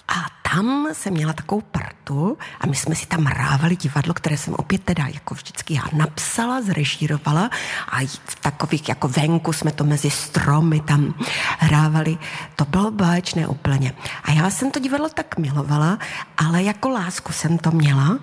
A 0.09 0.14
tam 0.54 0.88
jsem 0.92 1.12
měla 1.12 1.32
takovou 1.32 1.61
partu 1.61 2.38
a 2.61 2.66
my 2.66 2.76
jsme 2.76 2.94
si 2.94 3.06
tam 3.06 3.25
hrávali 3.25 3.76
divadlo, 3.76 4.14
které 4.14 4.37
jsem 4.37 4.54
opět 4.54 4.85
teda 4.85 5.06
jako 5.06 5.35
vždycky 5.35 5.75
já 5.75 5.82
napsala, 5.92 6.62
zrežírovala 6.62 7.50
a 7.92 8.00
v 8.25 8.35
takových 8.40 8.88
jako 8.88 9.09
venku 9.09 9.52
jsme 9.52 9.73
to 9.73 9.85
mezi 9.85 10.11
stromy 10.11 10.80
tam 10.80 11.14
hrávali. 11.59 12.18
To 12.56 12.64
bylo 12.64 12.90
báječné 12.90 13.47
úplně. 13.47 13.92
A 14.25 14.32
já 14.32 14.50
jsem 14.50 14.71
to 14.71 14.80
divadlo 14.80 15.09
tak 15.09 15.38
milovala, 15.38 15.99
ale 16.37 16.62
jako 16.62 16.88
lásku 16.88 17.32
jsem 17.32 17.59
to 17.59 17.71
měla 17.71 18.18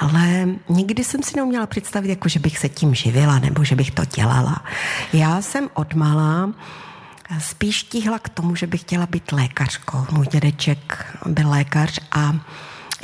ale 0.00 0.48
nikdy 0.68 1.04
jsem 1.04 1.22
si 1.22 1.36
neuměla 1.36 1.66
představit, 1.66 2.08
jako 2.08 2.28
že 2.28 2.38
bych 2.38 2.58
se 2.58 2.68
tím 2.68 2.94
živila 2.94 3.38
nebo 3.38 3.64
že 3.64 3.76
bych 3.76 3.90
to 3.90 4.04
dělala. 4.04 4.64
Já 5.12 5.42
jsem 5.42 5.68
odmala 5.74 6.50
spíš 7.40 7.82
tíhla 7.82 8.18
k 8.18 8.28
tomu, 8.28 8.56
že 8.56 8.66
bych 8.66 8.80
chtěla 8.80 9.06
být 9.06 9.32
lékařkou. 9.32 10.06
Můj 10.12 10.26
dědeček 10.26 11.06
byl 11.26 11.50
lékař 11.50 12.00
a 12.12 12.34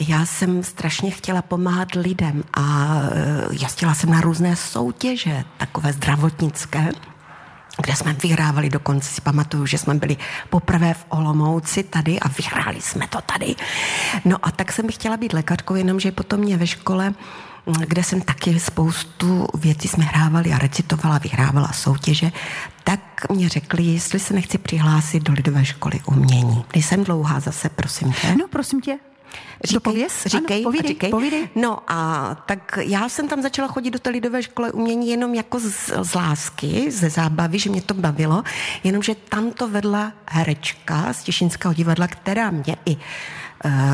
já 0.09 0.27
jsem 0.27 0.63
strašně 0.63 1.11
chtěla 1.11 1.43
pomáhat 1.43 1.89
lidem 1.95 2.43
a 2.55 2.97
e, 3.13 3.55
jezdila 3.63 3.95
jsem 3.95 4.11
na 4.11 4.21
různé 4.21 4.57
soutěže, 4.57 5.45
takové 5.57 5.93
zdravotnické, 5.93 6.93
kde 7.83 7.97
jsme 7.97 8.13
vyhrávali, 8.13 8.71
dokonce 8.71 9.09
si 9.09 9.21
pamatuju, 9.21 9.67
že 9.67 9.79
jsme 9.79 9.95
byli 9.95 10.17
poprvé 10.51 10.95
v 10.95 11.05
Olomouci 11.09 11.83
tady 11.83 12.21
a 12.21 12.29
vyhráli 12.29 12.81
jsme 12.81 13.09
to 13.09 13.21
tady. 13.21 13.55
No 14.25 14.37
a 14.43 14.51
tak 14.51 14.73
jsem 14.73 14.89
chtěla 14.89 15.17
být 15.17 15.33
lékařkou, 15.33 15.75
jenomže 15.75 16.13
potom 16.13 16.41
mě 16.41 16.57
ve 16.57 16.67
škole 16.67 17.15
kde 17.65 18.03
jsem 18.03 18.21
taky 18.21 18.61
spoustu 18.61 19.47
věcí 19.55 19.89
jsme 19.89 20.05
hrávali 20.05 20.53
a 20.53 20.59
recitovala, 20.59 21.19
vyhrávala 21.19 21.73
soutěže, 21.73 22.33
tak 22.85 23.01
mě 23.31 23.49
řekli, 23.49 23.83
jestli 23.83 24.19
se 24.19 24.35
nechci 24.35 24.59
přihlásit 24.59 25.23
do 25.23 25.33
Lidové 25.33 25.65
školy 25.65 26.01
umění. 26.07 26.65
Nejsem 26.75 27.05
dlouhá 27.05 27.41
zase, 27.41 27.69
prosím 27.69 28.13
tě. 28.13 28.35
No, 28.35 28.49
prosím 28.49 28.81
tě. 28.81 28.99
Říkej? 29.65 30.07
Říkej, 30.27 30.57
ano, 30.57 30.65
povídej, 30.65 30.89
říkej. 30.89 31.11
Povídej. 31.11 31.49
No 31.55 31.79
a 31.89 32.35
tak 32.47 32.79
já 32.83 33.09
jsem 33.09 33.29
tam 33.29 33.43
začala 33.43 33.69
chodit 33.69 33.91
do 33.91 33.99
té 33.99 34.11
lidové 34.11 34.43
školy 34.43 34.73
umění 34.73 35.09
jenom 35.09 35.35
jako 35.35 35.61
z, 35.61 35.91
z 36.03 36.15
lásky, 36.15 36.91
ze 36.91 37.11
zábavy, 37.11 37.59
že 37.59 37.71
mě 37.71 37.83
to 37.83 37.95
bavilo, 37.95 38.43
jenomže 38.85 39.15
tam 39.15 39.53
to 39.53 39.69
vedla 39.69 40.13
herečka 40.31 41.13
z 41.13 41.23
Těšinského 41.23 41.75
divadla, 41.75 42.09
která 42.09 42.51
mě 42.51 42.77
i 42.87 42.97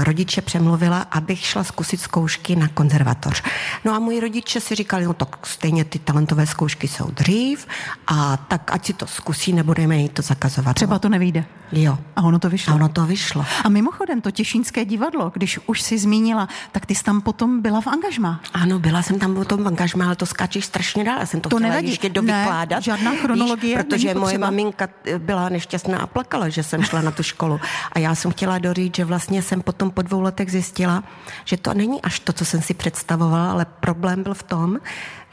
rodiče 0.02 0.42
přemluvila, 0.42 1.00
abych 1.00 1.46
šla 1.46 1.64
zkusit 1.64 2.00
zkoušky 2.00 2.56
na 2.56 2.68
konzervatoř. 2.68 3.42
No 3.85 3.94
a 3.94 3.99
moji 3.99 4.20
rodiče 4.20 4.61
si 4.61 4.75
říkali, 4.75 5.04
no 5.04 5.14
tak 5.14 5.46
stejně 5.46 5.85
ty 5.85 5.99
talentové 5.99 6.46
zkoušky 6.46 6.88
jsou 6.88 7.11
dřív 7.11 7.66
a 8.06 8.37
tak 8.37 8.70
ať 8.73 8.87
si 8.87 8.92
to 8.92 9.06
zkusí, 9.06 9.52
nebudeme 9.52 9.96
jí 9.96 10.08
to 10.08 10.23
zakazovat. 10.23 10.75
Třeba 10.75 10.99
to 10.99 11.08
nevíde. 11.08 11.44
Jo. 11.73 11.99
A 12.16 12.23
ono 12.23 12.38
to 12.38 12.49
vyšlo. 12.50 12.73
A 12.73 12.76
ono 12.76 12.88
to 12.88 13.06
vyšlo. 13.06 13.44
A 13.64 13.68
mimochodem, 13.68 14.20
to 14.20 14.30
Těšínské 14.30 14.85
divadlo, 14.85 15.32
když 15.35 15.58
už 15.66 15.82
si 15.82 15.99
zmínila, 15.99 16.49
tak 16.73 16.87
ty 16.87 16.94
jsi 16.94 17.04
tam 17.04 17.20
potom 17.20 17.62
byla 17.62 17.80
v 17.80 17.87
angažmá. 17.87 18.40
Ano, 18.52 18.78
byla 18.78 19.02
jsem 19.02 19.18
tam 19.18 19.35
potom 19.35 19.64
v 19.64 19.68
angažmá, 19.68 20.06
ale 20.06 20.16
to 20.16 20.26
skáčeš 20.26 20.64
strašně 20.64 21.04
dál. 21.04 21.18
Já 21.18 21.26
jsem 21.26 21.40
to, 21.40 21.49
to 21.49 21.56
chtěla 21.56 21.68
nevadí. 21.68 21.88
ještě 21.88 22.08
dovykládat. 22.08 22.76
Ne, 22.76 22.82
žádná 22.82 23.14
chronologie. 23.14 23.76
Víš, 23.76 23.85
protože 23.85 24.14
moje 24.14 24.38
maminka 24.38 24.88
byla 25.18 25.49
nešťastná 25.49 25.99
a 25.99 26.06
plakala, 26.06 26.49
že 26.49 26.62
jsem 26.62 26.82
šla 26.82 27.00
na 27.02 27.11
tu 27.11 27.23
školu. 27.23 27.61
A 27.92 27.99
já 27.99 28.14
jsem 28.14 28.30
chtěla 28.30 28.58
doříct, 28.58 28.96
že 28.96 29.04
vlastně 29.04 29.42
jsem 29.42 29.62
potom 29.62 29.90
po 29.90 30.02
dvou 30.02 30.20
letech 30.20 30.50
zjistila, 30.50 31.04
že 31.44 31.56
to 31.56 31.75
není 31.75 32.02
až 32.02 32.20
to, 32.20 32.32
co 32.32 32.44
jsem 32.44 32.62
si 32.62 32.75
představovala, 32.75 33.50
ale 33.50 33.66
problém 33.80 34.23
byl 34.23 34.35
v 34.35 34.42
tom, 34.42 34.78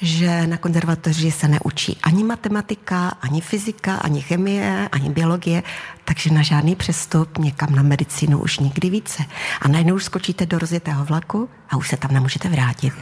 že 0.02 0.48
na 0.48 0.58
konzervatoři 0.58 1.32
se 1.32 1.48
neučí 1.48 1.98
ani 2.04 2.24
matematika, 2.24 3.10
ani 3.22 3.42
fyzika, 3.42 3.96
ani 3.96 4.22
chemie, 4.22 4.90
ani 4.92 5.10
biologie, 5.10 5.64
takže 6.06 6.34
na 6.34 6.42
žádný 6.42 6.76
přestup 6.76 7.38
někam 7.38 7.76
na 7.76 7.84
medicínu 7.84 8.40
už 8.40 8.60
nikdy 8.60 8.90
více. 8.90 9.24
A 9.62 9.68
najednou 9.68 9.96
už 9.96 10.04
skočíte 10.04 10.46
do 10.46 10.60
rozjetého 10.60 11.06
vlaku 11.06 11.50
a 11.70 11.78
už 11.78 11.90
se 11.90 11.98
tam 11.98 12.12
nemůžete 12.12 12.50
vrátit. 12.50 12.94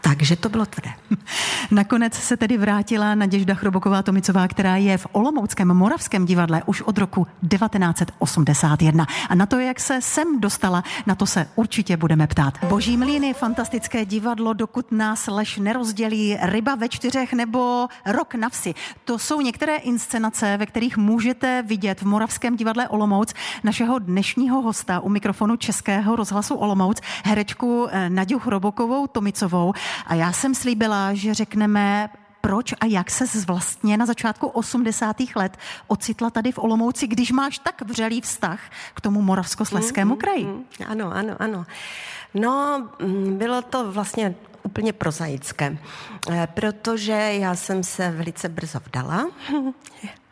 Takže 0.00 0.36
to 0.36 0.48
bylo 0.48 0.66
tvrdé. 0.66 0.90
Nakonec 1.70 2.14
se 2.14 2.36
tedy 2.36 2.58
vrátila 2.58 3.14
Naděžda 3.14 3.54
Chroboková 3.54 4.02
Tomicová, 4.02 4.48
která 4.48 4.76
je 4.76 4.98
v 4.98 5.06
Olomouckém 5.12 5.68
Moravském 5.68 6.24
divadle 6.24 6.62
už 6.66 6.82
od 6.82 6.98
roku 6.98 7.26
1981. 7.48 9.06
A 9.28 9.34
na 9.34 9.46
to, 9.46 9.58
jak 9.58 9.80
se 9.80 10.02
sem 10.02 10.40
dostala, 10.40 10.84
na 11.06 11.14
to 11.14 11.26
se 11.26 11.48
určitě 11.54 11.96
budeme 11.96 12.26
ptát. 12.26 12.64
Boží 12.64 12.96
mlíny, 12.96 13.34
fantastické 13.34 14.04
divadlo, 14.04 14.52
dokud 14.52 14.92
nás 14.92 15.26
lež 15.26 15.58
nerozdělí, 15.58 16.36
ryba 16.42 16.74
ve 16.74 16.88
čtyřech 16.88 17.32
nebo 17.32 17.88
rok 18.06 18.34
na 18.34 18.48
vsi. 18.48 18.74
To 19.04 19.18
jsou 19.18 19.40
některé 19.40 19.76
inscenace, 19.76 20.56
ve 20.56 20.66
kterých 20.66 20.96
můžete 20.96 21.62
vidět 21.66 22.00
v 22.00 22.06
Moravském 22.06 22.56
divadle 22.56 22.88
Olomouc 22.88 23.34
našeho 23.64 23.98
dnešního 23.98 24.62
hosta 24.62 25.00
u 25.00 25.08
mikrofonu 25.08 25.56
Českého 25.56 26.16
rozhlasu 26.16 26.54
Olomouc, 26.54 27.00
herečku 27.24 27.88
eh, 27.90 28.10
Naďu 28.10 28.38
Chrobokovou 28.38 29.06
Tomicovou. 29.06 29.72
A 30.06 30.14
já 30.14 30.32
jsem 30.32 30.54
slíbila, 30.54 31.03
že 31.12 31.34
řekneme 31.34 32.08
proč 32.40 32.74
a 32.80 32.86
jak 32.86 33.10
se 33.10 33.24
vlastně 33.46 33.96
na 33.96 34.06
začátku 34.06 34.46
80. 34.46 35.16
let 35.36 35.56
ocitla 35.86 36.30
tady 36.30 36.52
v 36.52 36.58
Olomouci, 36.58 37.06
když 37.06 37.32
máš 37.32 37.58
tak 37.58 37.82
vřelý 37.82 38.20
vztah 38.20 38.60
k 38.94 39.00
tomu 39.00 39.22
moravskosleskému 39.22 40.14
mm, 40.14 40.20
kraji? 40.20 40.44
Mm, 40.44 40.64
ano, 40.86 41.12
ano, 41.12 41.36
ano. 41.38 41.66
No, 42.34 42.88
mm, 42.98 43.38
bylo 43.38 43.62
to 43.62 43.92
vlastně 43.92 44.34
úplně 44.62 44.92
prozaické, 44.92 45.78
eh, 46.30 46.48
protože 46.54 47.12
já 47.12 47.54
jsem 47.54 47.82
se 47.82 48.10
velice 48.10 48.48
brzo 48.48 48.80
vdala. 48.86 49.26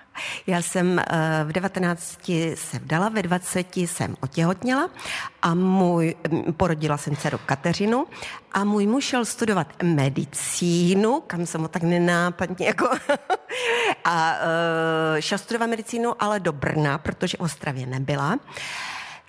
Já 0.46 0.62
jsem 0.62 0.98
eh, 0.98 1.04
v 1.44 1.52
19 1.52 2.30
se 2.54 2.78
vdala, 2.78 3.08
ve 3.08 3.22
20 3.22 3.76
jsem 3.76 4.16
otěhotněla 4.20 4.90
a 5.42 5.54
můj, 5.54 6.14
porodila 6.56 6.96
jsem 6.96 7.16
dceru 7.16 7.38
Kateřinu 7.46 8.06
a 8.52 8.64
můj 8.64 8.86
muž 8.86 9.04
šel 9.04 9.24
studovat 9.24 9.82
medicínu, 9.82 11.22
kam 11.26 11.46
jsem 11.46 11.60
ho 11.60 11.68
tak 11.68 11.82
nenápadně 11.82 12.66
jako 12.66 12.88
a 14.04 14.32
uh, 14.32 15.20
šel 15.20 15.38
studovat 15.38 15.66
medicínu, 15.66 16.22
ale 16.22 16.40
do 16.40 16.52
Brna, 16.52 16.98
protože 16.98 17.36
v 17.36 17.40
Ostravě 17.40 17.86
nebyla. 17.86 18.38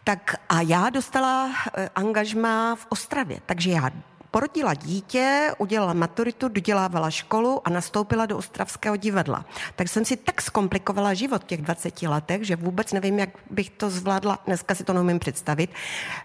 Tak 0.03 0.35
a 0.49 0.61
já 0.61 0.89
dostala 0.89 1.51
angažma 1.95 2.75
v 2.75 2.85
Ostravě, 2.89 3.39
takže 3.45 3.71
já 3.71 3.89
Porodila 4.33 4.73
dítě, 4.73 5.51
udělala 5.57 5.93
maturitu, 5.93 6.47
dodělávala 6.47 7.09
školu 7.09 7.61
a 7.67 7.69
nastoupila 7.69 8.25
do 8.25 8.37
Ostravského 8.37 8.95
divadla. 8.97 9.45
Tak 9.75 9.87
jsem 9.87 10.05
si 10.05 10.17
tak 10.17 10.41
zkomplikovala 10.41 11.13
život 11.13 11.43
v 11.43 11.45
těch 11.45 11.61
20 11.61 12.01
letech, 12.01 12.43
že 12.43 12.55
vůbec 12.55 12.93
nevím, 12.93 13.19
jak 13.19 13.29
bych 13.49 13.69
to 13.69 13.89
zvládla. 13.89 14.39
Dneska 14.45 14.75
si 14.75 14.83
to 14.83 14.93
neumím 14.93 15.19
představit. 15.19 15.69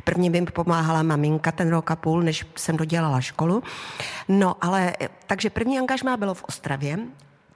Prvně 0.04 0.30
by 0.30 0.40
mi 0.40 0.46
pomáhala 0.46 1.02
maminka 1.02 1.52
ten 1.52 1.68
rok 1.68 1.90
a 1.90 1.96
půl, 1.96 2.22
než 2.22 2.46
jsem 2.56 2.76
dodělala 2.76 3.20
školu. 3.20 3.62
No, 4.28 4.56
ale 4.60 4.96
takže 5.26 5.50
první 5.50 5.78
angažmá 5.78 6.16
bylo 6.16 6.34
v 6.34 6.44
Ostravě 6.44 6.98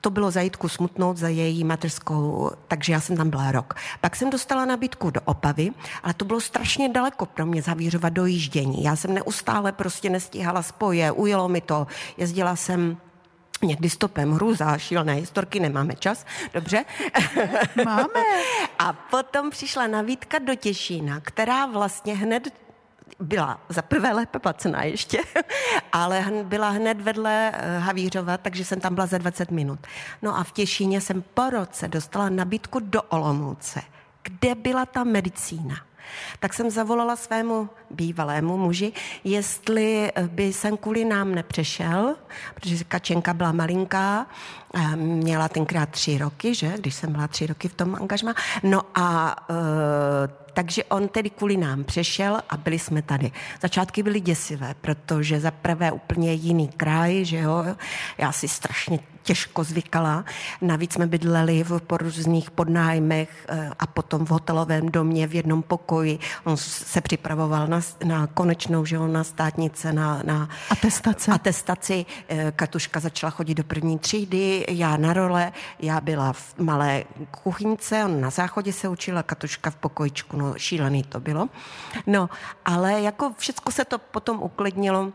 to 0.02 0.10
bylo 0.10 0.30
za 0.30 0.40
Jitku 0.40 0.68
smutnout 0.68 1.16
za 1.16 1.28
její 1.28 1.64
mateřskou, 1.64 2.50
takže 2.68 2.92
já 2.92 3.00
jsem 3.00 3.16
tam 3.16 3.30
byla 3.30 3.52
rok. 3.52 3.74
Pak 4.00 4.16
jsem 4.16 4.30
dostala 4.30 4.64
nabídku 4.64 5.10
do 5.10 5.20
Opavy, 5.24 5.70
ale 6.02 6.14
to 6.14 6.24
bylo 6.24 6.40
strašně 6.40 6.88
daleko 6.88 7.26
pro 7.26 7.46
mě 7.46 7.62
zavířovat 7.62 8.12
dojíždění. 8.12 8.84
Já 8.84 8.96
jsem 8.96 9.14
neustále 9.14 9.72
prostě 9.72 10.10
nestíhala 10.10 10.62
spoje, 10.62 11.12
ujelo 11.12 11.48
mi 11.48 11.60
to, 11.60 11.86
jezdila 12.16 12.56
jsem 12.56 12.96
někdy 13.62 13.90
stopem 13.90 14.32
hruza, 14.32 14.78
šílené 14.78 15.14
historky, 15.14 15.60
nemáme 15.60 15.94
čas, 15.94 16.26
dobře? 16.54 16.84
Máme. 17.84 18.20
A 18.78 18.92
potom 18.92 19.50
přišla 19.50 19.86
nabídka 19.86 20.38
do 20.38 20.54
Těšína, 20.54 21.20
která 21.20 21.66
vlastně 21.66 22.16
hned 22.16 22.61
byla 23.20 23.60
za 23.68 23.82
prvé 23.82 24.12
lépe 24.12 24.38
placená 24.38 24.84
ještě, 24.84 25.18
ale 25.92 26.24
byla 26.42 26.68
hned 26.68 27.00
vedle 27.00 27.52
eh, 27.54 27.78
Havířova, 27.78 28.38
takže 28.38 28.64
jsem 28.64 28.80
tam 28.80 28.94
byla 28.94 29.06
za 29.06 29.18
20 29.18 29.50
minut. 29.50 29.78
No 30.22 30.38
a 30.38 30.44
v 30.44 30.52
Těšíně 30.52 31.00
jsem 31.00 31.24
po 31.34 31.50
roce 31.50 31.88
dostala 31.88 32.28
nabídku 32.28 32.80
do 32.80 33.02
Olomouce, 33.02 33.82
kde 34.22 34.54
byla 34.54 34.86
ta 34.86 35.04
medicína. 35.04 35.76
Tak 36.40 36.54
jsem 36.54 36.70
zavolala 36.70 37.16
svému 37.16 37.68
bývalému 37.90 38.56
muži, 38.56 38.92
jestli 39.24 40.12
by 40.26 40.52
jsem 40.52 40.76
kvůli 40.76 41.04
nám 41.04 41.34
nepřešel, 41.34 42.16
protože 42.54 42.84
Kačenka 42.84 43.34
byla 43.34 43.52
malinká, 43.52 44.26
eh, 44.74 44.96
měla 44.96 45.48
tenkrát 45.48 45.88
tři 45.88 46.18
roky, 46.18 46.54
že, 46.54 46.72
když 46.76 46.94
jsem 46.94 47.12
byla 47.12 47.28
tři 47.28 47.46
roky 47.46 47.68
v 47.68 47.74
tom 47.74 47.94
angažma. 47.94 48.34
No 48.62 48.82
a 48.94 49.36
takže 50.54 50.84
on 50.84 51.08
tedy 51.08 51.30
kvůli 51.30 51.56
nám 51.56 51.84
přešel 51.84 52.40
a 52.50 52.56
byli 52.56 52.78
jsme 52.78 53.02
tady. 53.02 53.30
Začátky 53.62 54.02
byly 54.02 54.20
děsivé, 54.20 54.74
protože 54.80 55.40
za 55.40 55.50
prvé 55.50 55.92
úplně 55.92 56.32
jiný 56.32 56.68
kraj, 56.68 57.24
že 57.24 57.38
jo, 57.38 57.64
já 58.18 58.32
si 58.32 58.48
strašně 58.48 58.98
těžko 59.22 59.64
zvykala. 59.64 60.24
Navíc 60.60 60.92
jsme 60.92 61.06
bydleli 61.06 61.64
v 61.64 61.82
různých 61.90 62.50
podnájmech 62.50 63.46
eh, 63.48 63.70
a 63.78 63.86
potom 63.86 64.24
v 64.24 64.30
hotelovém 64.30 64.88
domě 64.88 65.26
v 65.26 65.34
jednom 65.34 65.62
pokoji. 65.62 66.18
On 66.44 66.56
se 66.56 67.00
připravoval 67.00 67.66
na, 67.66 67.80
na 68.04 68.26
konečnou, 68.26 68.84
že 68.84 68.96
jo, 68.96 69.06
na 69.06 69.24
státnice, 69.24 69.92
na, 69.92 70.22
na 70.24 70.48
atestaci. 70.70 71.30
atestaci. 71.30 72.06
Eh, 72.28 72.52
Katuška 72.56 73.00
začala 73.00 73.30
chodit 73.30 73.54
do 73.54 73.64
první 73.64 73.98
třídy, 73.98 74.64
já 74.68 74.96
na 74.96 75.12
role, 75.12 75.52
já 75.78 76.00
byla 76.00 76.32
v 76.32 76.58
malé 76.58 77.04
kuchyňce, 77.30 78.04
on 78.04 78.20
na 78.20 78.30
záchodě 78.30 78.72
se 78.72 78.88
učila, 78.88 79.22
Katuška 79.22 79.70
v 79.70 79.76
pokojičku, 79.76 80.36
no 80.42 80.54
šílený 80.58 81.02
to 81.02 81.20
bylo. 81.20 81.48
No, 82.06 82.30
ale 82.64 83.00
jako 83.00 83.32
všechno 83.38 83.72
se 83.72 83.84
to 83.84 83.98
potom 83.98 84.42
uklidnilo 84.42 85.12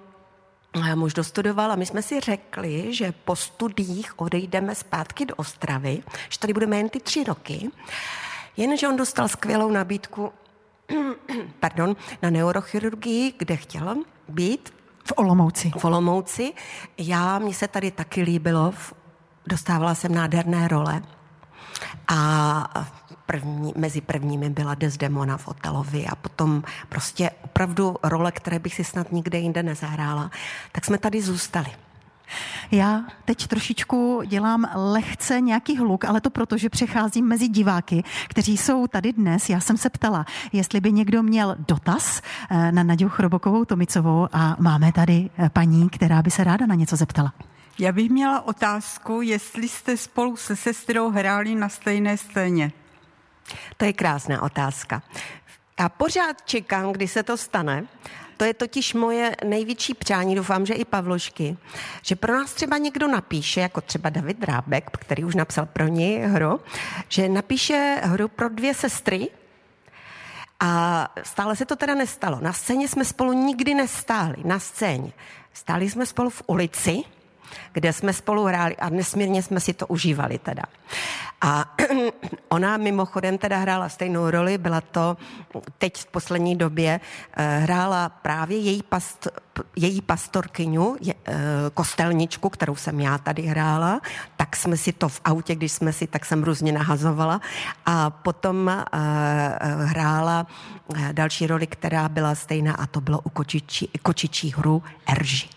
muž 0.96 1.14
dostudoval 1.14 1.72
a 1.72 1.76
my 1.76 1.86
jsme 1.86 2.02
si 2.02 2.20
řekli, 2.20 2.94
že 2.94 3.12
po 3.12 3.36
studiích 3.36 4.20
odejdeme 4.20 4.76
zpátky 4.76 5.26
do 5.26 5.36
Ostravy, 5.36 6.04
že 6.30 6.40
tady 6.40 6.54
budeme 6.54 6.78
jen 6.78 6.90
ty 6.90 7.00
tři 7.00 7.24
roky. 7.24 7.70
Jenže 8.58 8.88
on 8.88 8.96
dostal 8.98 9.28
skvělou 9.28 9.72
nabídku 9.72 10.32
pardon, 11.60 11.96
na 12.22 12.30
neurochirurgii, 12.30 13.34
kde 13.38 13.56
chtěl 13.56 13.96
být. 14.30 14.74
V 15.06 15.14
Olomouci. 15.16 15.72
V 15.78 15.86
Olomouci. 15.86 16.54
Já, 16.98 17.40
mně 17.40 17.54
se 17.54 17.68
tady 17.68 17.92
taky 17.92 18.22
líbilo, 18.22 18.74
dostávala 19.48 19.96
jsem 19.96 20.16
nádherné 20.16 20.68
role. 20.68 21.02
A 22.08 22.88
první, 23.26 23.74
mezi 23.76 24.02
prvními 24.02 24.50
byla 24.50 24.76
Desdemona 24.76 25.38
v 25.38 25.48
Otelovi 25.48 26.06
a 26.06 26.16
potom 26.16 26.64
prostě 26.90 27.32
opravdu 27.44 27.96
role, 28.04 28.32
které 28.32 28.60
bych 28.60 28.76
si 28.76 28.84
snad 28.84 29.12
nikde 29.12 29.38
jinde 29.38 29.64
nezahrála, 29.64 30.32
tak 30.72 30.86
jsme 30.86 30.98
tady 30.98 31.22
zůstali. 31.22 31.70
Já 32.72 33.04
teď 33.26 33.48
trošičku 33.48 34.22
dělám 34.26 34.70
lehce 34.76 35.42
nějaký 35.42 35.78
hluk, 35.78 36.06
ale 36.06 36.22
to 36.22 36.30
proto, 36.30 36.58
že 36.58 36.70
přecházím 36.70 37.26
mezi 37.26 37.48
diváky, 37.48 38.04
kteří 38.28 38.58
jsou 38.58 38.88
tady 38.88 39.14
dnes. 39.14 39.50
Já 39.50 39.60
jsem 39.60 39.78
se 39.78 39.90
ptala, 39.90 40.26
jestli 40.54 40.82
by 40.82 40.92
někdo 40.92 41.24
měl 41.24 41.56
dotaz 41.68 42.22
eh, 42.50 42.72
na 42.72 42.84
Naděju 42.84 43.10
Chrobokovou 43.10 43.66
Tomicovou 43.66 44.28
a 44.32 44.56
máme 44.60 44.92
tady 44.92 45.30
eh, 45.38 45.50
paní, 45.50 45.90
která 45.90 46.22
by 46.22 46.32
se 46.32 46.44
ráda 46.44 46.66
na 46.66 46.76
něco 46.76 46.96
zeptala. 46.96 47.34
Já 47.80 47.92
bych 47.92 48.10
měla 48.10 48.48
otázku, 48.48 49.22
jestli 49.22 49.68
jste 49.70 49.98
spolu 49.98 50.38
se 50.38 50.56
sestrou 50.56 51.10
hráli 51.10 51.56
na 51.56 51.70
stejné 51.70 52.18
scéně. 52.18 52.72
To 53.78 53.86
je 53.86 53.94
krásná 53.94 54.42
otázka. 54.42 55.04
Já 55.80 55.90
pořád 55.90 56.42
čekám, 56.46 56.92
kdy 56.92 57.08
se 57.08 57.24
to 57.24 57.38
stane. 57.38 57.88
To 58.38 58.46
je 58.46 58.54
totiž 58.54 58.94
moje 58.94 59.36
největší 59.46 59.94
přání, 59.94 60.36
doufám, 60.36 60.66
že 60.66 60.74
i 60.74 60.86
Pavlošky, 60.86 61.58
že 62.02 62.16
pro 62.16 62.34
nás 62.34 62.54
třeba 62.54 62.78
někdo 62.78 63.08
napíše, 63.08 63.62
jako 63.62 63.82
třeba 63.82 64.10
David 64.10 64.40
Drábek, 64.40 64.90
který 65.00 65.24
už 65.24 65.36
napsal 65.36 65.66
pro 65.66 65.88
ní 65.88 66.18
hru, 66.18 66.60
že 67.10 67.30
napíše 67.30 68.02
hru 68.04 68.28
pro 68.28 68.50
dvě 68.50 68.74
sestry, 68.74 69.28
a 70.60 71.08
stále 71.24 71.56
se 71.56 71.66
to 71.66 71.76
teda 71.76 71.96
nestalo. 71.96 72.40
Na 72.42 72.54
scéně 72.54 72.88
jsme 72.88 73.06
spolu 73.06 73.34
nikdy 73.34 73.74
nestáli, 73.74 74.36
na 74.44 74.60
scéně. 74.60 75.12
Stáli 75.54 75.90
jsme 75.90 76.06
spolu 76.06 76.30
v 76.30 76.44
ulici, 76.48 77.04
kde 77.74 77.94
jsme 77.94 78.14
spolu 78.14 78.44
hráli 78.44 78.76
a 78.76 78.90
nesmírně 78.90 79.44
jsme 79.44 79.60
si 79.60 79.74
to 79.74 79.88
užívali 79.88 80.38
teda. 80.38 80.64
A 81.42 81.76
ona 82.50 82.78
mimochodem 82.78 83.38
teda 83.38 83.58
hrála 83.58 83.90
stejnou 83.90 84.30
roli, 84.30 84.58
byla 84.58 84.82
to 84.82 85.18
teď 85.78 85.98
v 85.98 86.06
poslední 86.06 86.56
době, 86.56 87.00
eh, 87.38 87.60
hrála 87.60 88.10
právě 88.10 88.58
její, 88.58 88.84
past, 88.84 89.28
její 89.76 90.02
pastorkyňu, 90.02 90.98
je, 91.02 91.14
eh, 91.28 91.36
kostelničku, 91.74 92.50
kterou 92.50 92.76
jsem 92.76 93.00
já 93.00 93.18
tady 93.18 93.42
hrála, 93.42 94.02
tak 94.38 94.56
jsme 94.56 94.78
si 94.78 94.94
to 94.94 95.10
v 95.10 95.22
autě, 95.26 95.56
když 95.56 95.72
jsme 95.72 95.94
si, 95.94 96.08
tak 96.08 96.26
jsem 96.26 96.44
různě 96.44 96.72
nahazovala. 96.72 97.42
A 97.86 98.10
potom 98.10 98.86
uh, 98.94 99.84
hrála 99.84 100.48
další 101.12 101.48
roli, 101.48 101.68
která 101.68 102.10
byla 102.10 102.36
stejná 102.36 102.74
a 102.74 102.86
to 102.86 103.02
bylo 103.02 103.20
u 103.20 103.30
kočičí, 103.30 103.90
kočičí 104.02 104.54
hru 104.58 104.84
Erži 105.06 105.57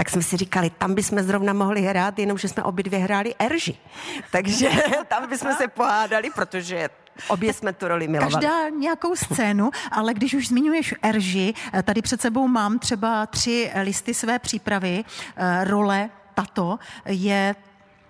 tak 0.00 0.10
jsme 0.10 0.22
si 0.22 0.36
říkali, 0.36 0.70
tam 0.70 0.94
bychom 0.94 1.22
zrovna 1.22 1.52
mohli 1.52 1.80
hrát, 1.80 2.18
jenomže 2.18 2.48
jsme 2.48 2.62
obě 2.62 2.82
dvě 2.82 2.98
hráli 2.98 3.34
Erži. 3.38 3.76
Takže 4.32 4.70
tam 5.08 5.28
bychom 5.28 5.54
se 5.54 5.68
pohádali, 5.68 6.30
protože 6.34 6.88
Obě 7.28 7.52
jsme 7.52 7.72
tu 7.72 7.88
roli 7.88 8.08
milovali. 8.08 8.32
Každá 8.32 8.68
nějakou 8.68 9.16
scénu, 9.16 9.70
ale 9.90 10.14
když 10.14 10.34
už 10.34 10.48
zmiňuješ 10.48 10.94
Erži, 11.02 11.54
tady 11.82 12.02
před 12.02 12.20
sebou 12.20 12.48
mám 12.48 12.78
třeba 12.78 13.26
tři 13.26 13.70
listy 13.82 14.14
své 14.14 14.38
přípravy. 14.38 15.04
Eh, 15.36 15.64
role 15.64 16.10
tato 16.34 16.78
je 17.06 17.54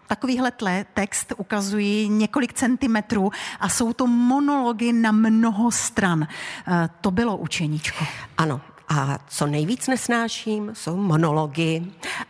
takovýhle 0.07 0.51
tle, 0.51 0.85
text 0.95 1.33
ukazují 1.37 2.09
několik 2.09 2.53
centimetrů 2.53 3.31
a 3.61 3.69
jsou 3.69 3.93
to 3.93 4.07
monology 4.07 4.93
na 4.93 5.13
mnoho 5.13 5.71
stran. 5.71 6.27
Eh, 6.27 6.89
to 7.01 7.11
bylo 7.11 7.37
učeníčko. 7.37 8.05
Ano, 8.39 8.61
A 8.93 9.19
co 9.29 9.47
nejvíc 9.47 9.87
nesnáším, 9.87 10.71
jsou 10.75 10.97
monology. 10.97 11.83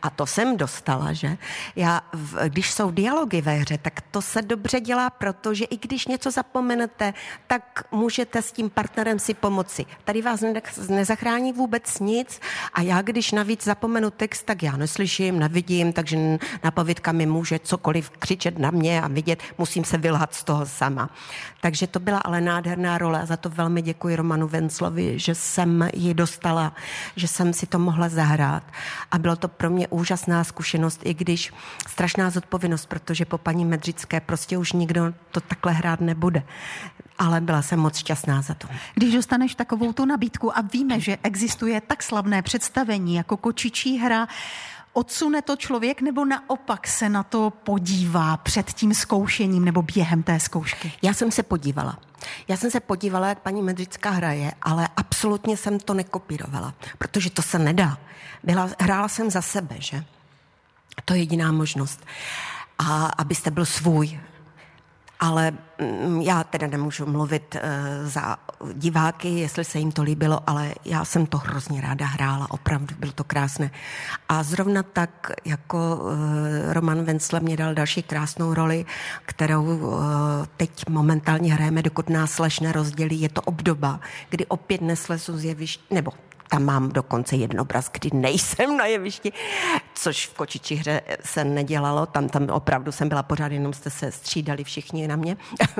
A 0.02 0.10
to 0.10 0.26
jsem 0.26 0.56
dostala, 0.56 1.12
že? 1.12 1.38
Já, 1.76 2.00
když 2.48 2.72
jsou 2.72 2.90
dialogy 2.90 3.40
ve 3.40 3.52
hře, 3.52 3.78
tak 3.78 4.00
to 4.10 4.22
se 4.22 4.42
dobře 4.42 4.80
dělá, 4.80 5.10
protože 5.10 5.64
i 5.64 5.76
když 5.76 6.06
něco 6.06 6.30
zapomenete, 6.30 7.14
tak 7.46 7.84
můžete 7.92 8.42
s 8.42 8.52
tím 8.52 8.70
partnerem 8.70 9.18
si 9.18 9.34
pomoci. 9.34 9.86
Tady 10.04 10.22
vás 10.22 10.40
nezachrání 10.88 11.52
vůbec 11.52 11.98
nic 11.98 12.40
a 12.72 12.80
já, 12.80 13.02
když 13.02 13.32
navíc 13.32 13.64
zapomenu 13.64 14.10
text, 14.10 14.42
tak 14.42 14.62
já 14.62 14.76
neslyším, 14.76 15.38
nevidím, 15.38 15.92
takže 15.92 16.38
napovědka 16.64 17.12
mi 17.12 17.26
může 17.26 17.58
cokoliv 17.58 18.10
křičet 18.10 18.58
na 18.58 18.70
mě 18.70 19.02
a 19.02 19.08
vidět, 19.08 19.42
musím 19.58 19.84
se 19.84 19.98
vylhat 19.98 20.34
z 20.34 20.44
toho 20.44 20.66
sama. 20.66 21.10
Takže 21.60 21.86
to 21.86 22.00
byla 22.00 22.18
ale 22.18 22.40
nádherná 22.40 22.98
role 22.98 23.22
a 23.22 23.26
za 23.26 23.36
to 23.36 23.48
velmi 23.48 23.82
děkuji 23.82 24.16
Romanu 24.16 24.48
Venclovi, 24.48 25.18
že 25.18 25.34
jsem 25.34 25.88
ji 25.94 26.14
dostala, 26.14 26.49
že 27.16 27.28
jsem 27.28 27.52
si 27.52 27.66
to 27.66 27.78
mohla 27.78 28.08
zahrát. 28.08 28.62
A 29.10 29.18
bylo 29.18 29.36
to 29.36 29.48
pro 29.48 29.70
mě 29.70 29.88
úžasná 29.88 30.44
zkušenost, 30.44 31.00
i 31.04 31.14
když 31.14 31.52
strašná 31.88 32.30
zodpovědnost, 32.30 32.86
protože 32.86 33.24
po 33.24 33.38
paní 33.38 33.64
Medřické 33.64 34.20
prostě 34.20 34.58
už 34.58 34.72
nikdo 34.72 35.14
to 35.30 35.40
takhle 35.40 35.72
hrát 35.72 36.00
nebude 36.00 36.42
ale 37.20 37.40
byla 37.40 37.62
jsem 37.62 37.78
moc 37.78 37.96
šťastná 37.96 38.42
za 38.42 38.54
to. 38.54 38.68
Když 38.94 39.14
dostaneš 39.14 39.54
takovou 39.54 39.92
tu 39.92 40.04
nabídku 40.04 40.58
a 40.58 40.60
víme, 40.60 41.00
že 41.00 41.18
existuje 41.22 41.80
tak 41.80 42.02
slavné 42.02 42.42
představení 42.42 43.14
jako 43.14 43.36
kočičí 43.36 43.98
hra, 43.98 44.28
Odsune 44.92 45.42
to 45.42 45.56
člověk 45.56 46.00
nebo 46.00 46.24
naopak 46.24 46.86
se 46.86 47.08
na 47.08 47.22
to 47.22 47.50
podívá 47.50 48.36
před 48.36 48.72
tím 48.72 48.94
zkoušením 48.94 49.64
nebo 49.64 49.82
během 49.82 50.22
té 50.22 50.40
zkoušky? 50.40 50.92
Já 51.02 51.14
jsem 51.14 51.30
se 51.32 51.42
podívala. 51.42 51.98
Já 52.48 52.56
jsem 52.56 52.70
se 52.70 52.80
podívala, 52.80 53.28
jak 53.28 53.38
paní 53.38 53.62
Medřická 53.62 54.10
hraje, 54.10 54.52
ale 54.62 54.88
absolutně 54.96 55.56
jsem 55.56 55.80
to 55.80 55.94
nekopírovala, 55.94 56.74
protože 56.98 57.30
to 57.30 57.42
se 57.42 57.58
nedá. 57.58 57.98
Byla, 58.42 58.68
hrála 58.78 59.08
jsem 59.08 59.30
za 59.30 59.42
sebe, 59.42 59.76
že? 59.78 60.04
To 61.04 61.14
je 61.14 61.20
jediná 61.20 61.52
možnost. 61.52 62.06
A 62.78 63.06
abyste 63.06 63.50
byl 63.50 63.66
svůj, 63.66 64.20
ale 65.20 65.52
mm, 65.78 66.20
já 66.20 66.44
teda 66.44 66.66
nemůžu 66.66 67.06
mluvit 67.06 67.54
uh, 67.54 67.60
za 68.08 68.36
diváky, 68.72 69.28
jestli 69.28 69.64
se 69.64 69.78
jim 69.78 69.92
to 69.92 70.02
líbilo, 70.02 70.40
ale 70.46 70.74
já 70.84 71.04
jsem 71.04 71.26
to 71.26 71.38
hrozně 71.38 71.80
ráda 71.80 72.06
hrála, 72.06 72.46
opravdu 72.50 72.94
bylo 72.98 73.12
to 73.12 73.24
krásné. 73.24 73.70
A 74.28 74.42
zrovna 74.42 74.82
tak, 74.82 75.32
jako 75.44 75.96
uh, 75.96 76.72
Roman 76.72 77.04
Vencle 77.04 77.40
mě 77.40 77.56
dal 77.56 77.74
další 77.74 78.02
krásnou 78.02 78.54
roli, 78.54 78.84
kterou 79.26 79.64
uh, 79.64 80.00
teď 80.56 80.88
momentálně 80.88 81.54
hrajeme, 81.54 81.82
dokud 81.82 82.10
nás 82.10 82.38
lež 82.38 82.60
nerozdělí. 82.60 83.20
Je 83.20 83.28
to 83.28 83.42
obdoba, 83.42 84.00
kdy 84.28 84.46
opět 84.46 84.80
neslezu 84.80 85.38
z 85.38 85.44
jeviště, 85.44 85.94
nebo 85.94 86.12
tam 86.50 86.64
mám 86.64 86.88
dokonce 86.88 87.36
jeden 87.36 87.60
obraz, 87.60 87.90
kdy 87.92 88.10
nejsem 88.12 88.76
na 88.76 88.86
jevišti, 88.86 89.32
což 89.94 90.26
v 90.26 90.34
kočiči 90.34 90.74
hře 90.74 91.00
se 91.24 91.44
nedělalo. 91.44 92.06
Tam, 92.06 92.28
tam 92.28 92.48
opravdu 92.50 92.92
jsem 92.92 93.08
byla 93.08 93.22
pořád, 93.22 93.52
jenom 93.52 93.72
jste 93.72 93.90
se 93.90 94.12
střídali 94.12 94.64
všichni 94.64 95.08
na 95.08 95.16
mě. 95.16 95.36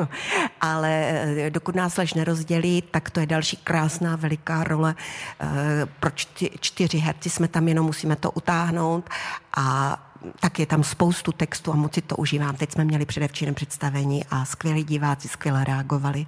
Ale 0.60 0.90
eh, 0.90 1.50
dokud 1.50 1.74
nás 1.74 1.96
lež 1.96 2.14
nerozdělí, 2.14 2.82
tak 2.82 3.10
to 3.10 3.20
je 3.20 3.26
další 3.26 3.56
krásná, 3.56 4.16
veliká 4.16 4.64
role. 4.64 4.94
Eh, 5.40 5.46
pro 6.00 6.10
čtyři 6.60 6.98
herci 6.98 7.30
jsme 7.30 7.48
tam 7.48 7.68
jenom 7.68 7.86
musíme 7.86 8.16
to 8.16 8.30
utáhnout 8.30 9.10
a 9.56 9.96
tak 10.40 10.58
je 10.58 10.66
tam 10.66 10.84
spoustu 10.84 11.32
textu 11.32 11.72
a 11.72 11.76
moc 11.76 11.94
si 11.94 12.02
to 12.02 12.16
užívám. 12.16 12.56
Teď 12.56 12.72
jsme 12.72 12.84
měli 12.84 13.06
předevčírem 13.06 13.54
představení 13.54 14.24
a 14.30 14.44
skvělí 14.44 14.84
diváci 14.84 15.28
skvěle 15.28 15.64
reagovali. 15.64 16.26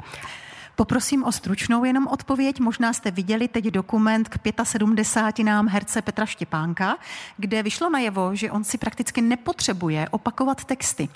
Poprosím 0.77 1.25
o 1.25 1.33
stručnou 1.33 1.85
jenom 1.85 2.07
odpověď. 2.07 2.61
Možná 2.61 2.93
jste 2.93 3.11
viděli 3.11 3.49
teď 3.49 3.65
dokument 3.65 4.29
k 4.29 4.39
75 4.65 5.45
nám 5.45 5.69
herce 5.69 6.03
Petra 6.03 6.27
Štěpánka, 6.27 6.97
kde 7.37 7.63
vyšlo 7.63 7.91
najevo, 7.91 8.35
že 8.35 8.51
on 8.51 8.65
si 8.65 8.79
prakticky 8.79 9.21
nepotřebuje 9.21 10.09
opakovat 10.11 10.65
texty. 10.65 11.09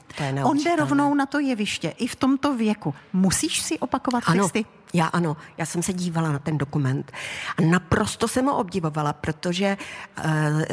on 0.45 0.59
jde 0.59 0.77
rovnou 0.77 1.15
na 1.15 1.27
to 1.27 1.39
jeviště 1.39 1.89
i 1.89 2.07
v 2.07 2.17
tomto 2.17 2.57
věku. 2.57 2.95
Musíš 3.13 3.63
si 3.63 3.79
opakovat 3.79 4.25
ano. 4.27 4.43
texty? 4.43 4.65
Já 4.95 5.07
ano, 5.07 5.37
já 5.59 5.67
jsem 5.67 5.83
se 5.83 5.93
dívala 5.93 6.33
na 6.33 6.39
ten 6.39 6.59
dokument 6.59 7.13
a 7.59 7.63
naprosto 7.63 8.29
jsem 8.29 8.47
ho 8.47 8.57
obdivovala, 8.57 9.13
protože 9.13 9.77
uh, 10.19 10.25
uh, 10.25 10.67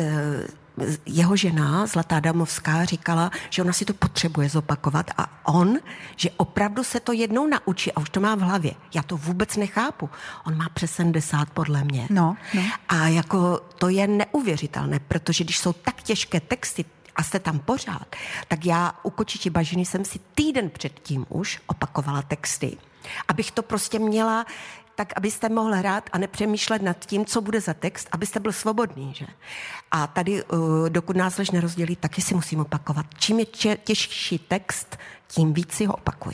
jeho 1.05 1.35
žena, 1.35 1.85
Zlatá 1.85 2.19
Damovská, 2.19 2.85
říkala, 2.85 3.31
že 3.49 3.61
ona 3.61 3.73
si 3.73 3.85
to 3.85 3.93
potřebuje 3.93 4.49
zopakovat 4.49 5.11
a 5.17 5.47
on, 5.47 5.79
že 6.15 6.29
opravdu 6.37 6.83
se 6.83 6.99
to 6.99 7.11
jednou 7.11 7.47
naučí 7.47 7.91
a 7.91 7.99
už 7.99 8.09
to 8.09 8.19
má 8.19 8.35
v 8.35 8.39
hlavě. 8.39 8.73
Já 8.95 9.03
to 9.03 9.17
vůbec 9.17 9.55
nechápu. 9.55 10.09
On 10.45 10.57
má 10.57 10.69
přes 10.69 10.91
70 10.91 11.49
podle 11.49 11.83
mě. 11.83 12.07
No, 12.09 12.37
no. 12.53 12.61
A 12.89 13.07
jako 13.07 13.61
to 13.77 13.89
je 13.89 14.07
neuvěřitelné, 14.07 14.99
protože 14.99 15.43
když 15.43 15.57
jsou 15.57 15.73
tak 15.73 16.01
těžké 16.01 16.39
texty, 16.39 16.85
a 17.15 17.23
jste 17.23 17.39
tam 17.39 17.59
pořád, 17.59 18.15
tak 18.47 18.65
já 18.65 18.93
u 19.03 19.09
Kočiči 19.09 19.49
Bažiny 19.49 19.85
jsem 19.85 20.05
si 20.05 20.19
týden 20.35 20.69
předtím 20.69 21.25
už 21.29 21.61
opakovala 21.67 22.21
texty, 22.21 22.77
abych 23.27 23.51
to 23.51 23.63
prostě 23.63 23.99
měla 23.99 24.45
tak 24.95 25.13
abyste 25.15 25.49
mohl 25.49 25.73
hrát 25.73 26.09
a 26.13 26.17
nepřemýšlet 26.17 26.81
nad 26.81 27.05
tím, 27.05 27.25
co 27.25 27.41
bude 27.41 27.61
za 27.61 27.73
text, 27.73 28.07
abyste 28.11 28.39
byl 28.39 28.51
svobodný. 28.51 29.13
Že? 29.13 29.25
A 29.91 30.07
tady, 30.07 30.43
uh, 30.43 30.89
dokud 30.89 31.15
nás 31.15 31.37
lež 31.37 31.51
nerozdělí, 31.51 31.95
taky 31.95 32.21
si 32.21 32.35
musím 32.35 32.59
opakovat. 32.59 33.05
Čím 33.17 33.39
je 33.39 33.45
těžší 33.77 34.39
text, 34.39 34.97
tím 35.27 35.53
víc 35.53 35.71
si 35.71 35.85
ho 35.85 35.93
opakuj. 35.93 36.33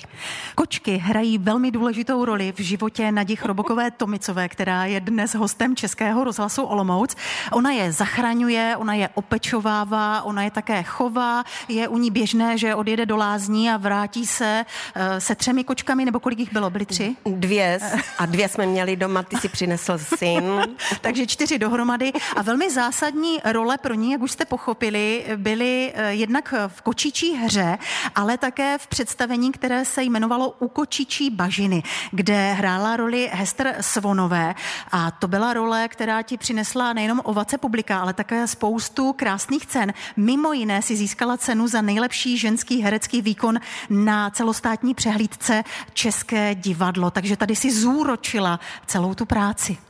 Kočky 0.55 0.97
hrají 0.97 1.37
velmi 1.37 1.71
důležitou 1.71 2.25
roli 2.25 2.53
v 2.57 2.59
životě 2.59 3.11
Nadí 3.11 3.35
Chrobokové 3.35 3.91
Tomicové, 3.91 4.49
která 4.49 4.85
je 4.85 4.99
dnes 4.99 5.35
hostem 5.35 5.75
Českého 5.75 6.23
rozhlasu 6.23 6.63
Olomouc. 6.63 7.15
Ona 7.51 7.71
je 7.71 7.91
zachraňuje, 7.91 8.75
ona 8.77 8.93
je 8.93 9.09
opečovává, 9.13 10.21
ona 10.21 10.43
je 10.43 10.51
také 10.51 10.83
chová. 10.83 11.43
Je 11.67 11.87
u 11.87 11.97
ní 11.97 12.11
běžné, 12.11 12.57
že 12.57 12.75
odjede 12.75 13.05
do 13.05 13.17
lázní 13.17 13.69
a 13.69 13.77
vrátí 13.77 14.25
se 14.25 14.65
eh, 14.95 15.21
se 15.21 15.35
třemi 15.35 15.63
kočkami, 15.63 16.05
nebo 16.05 16.19
kolik 16.19 16.39
jich 16.39 16.53
bylo? 16.53 16.69
Byly 16.69 16.85
tři? 16.85 17.15
Dvě. 17.25 17.79
A 18.17 18.25
dvě 18.25 18.49
jsme 18.49 18.65
měli 18.65 18.95
doma, 18.95 19.23
ty 19.23 19.37
si 19.37 19.49
přinesl 19.49 19.97
syn. 19.97 20.43
Takže 21.01 21.27
čtyři 21.27 21.59
dohromady. 21.59 22.11
A 22.35 22.41
velmi 22.41 22.71
zásadní 22.71 23.37
role 23.45 23.77
pro 23.77 23.93
ní, 23.93 24.11
jak 24.11 24.21
už 24.21 24.31
jste 24.31 24.45
pochopili, 24.45 25.25
byly 25.35 25.93
eh, 25.95 26.13
jednak 26.13 26.53
v 26.67 26.81
kočičí 26.81 27.35
hře, 27.35 27.77
ale 28.15 28.37
také 28.37 28.77
v 28.77 28.88
představení, 28.89 29.51
které 29.51 29.85
se 29.85 30.03
jmenovalo 30.03 30.55
Ukočičí 30.59 31.29
bažiny, 31.29 31.83
kde 32.11 32.53
hrála 32.53 32.97
roli 32.97 33.29
Hester 33.33 33.75
Svonové 33.81 34.55
a 34.91 35.11
to 35.11 35.27
byla 35.27 35.53
role, 35.53 35.87
která 35.87 36.21
ti 36.21 36.37
přinesla 36.37 36.93
nejenom 36.93 37.21
ovace 37.23 37.57
publika, 37.57 37.99
ale 37.99 38.13
také 38.13 38.47
spoustu 38.47 39.13
krásných 39.13 39.65
cen. 39.65 39.93
Mimo 40.17 40.53
jiné 40.53 40.81
si 40.81 40.95
získala 40.95 41.37
cenu 41.37 41.67
za 41.67 41.81
nejlepší 41.81 42.37
ženský 42.37 42.81
herecký 42.81 43.21
výkon 43.21 43.59
na 43.89 44.29
celostátní 44.29 44.93
přehlídce 44.93 45.63
České 45.93 46.55
divadlo, 46.55 47.11
takže 47.11 47.37
tady 47.37 47.55
si 47.55 47.71
zúročila 47.71 48.59
celou 48.87 49.13
tu 49.13 49.25
práci. 49.25 49.88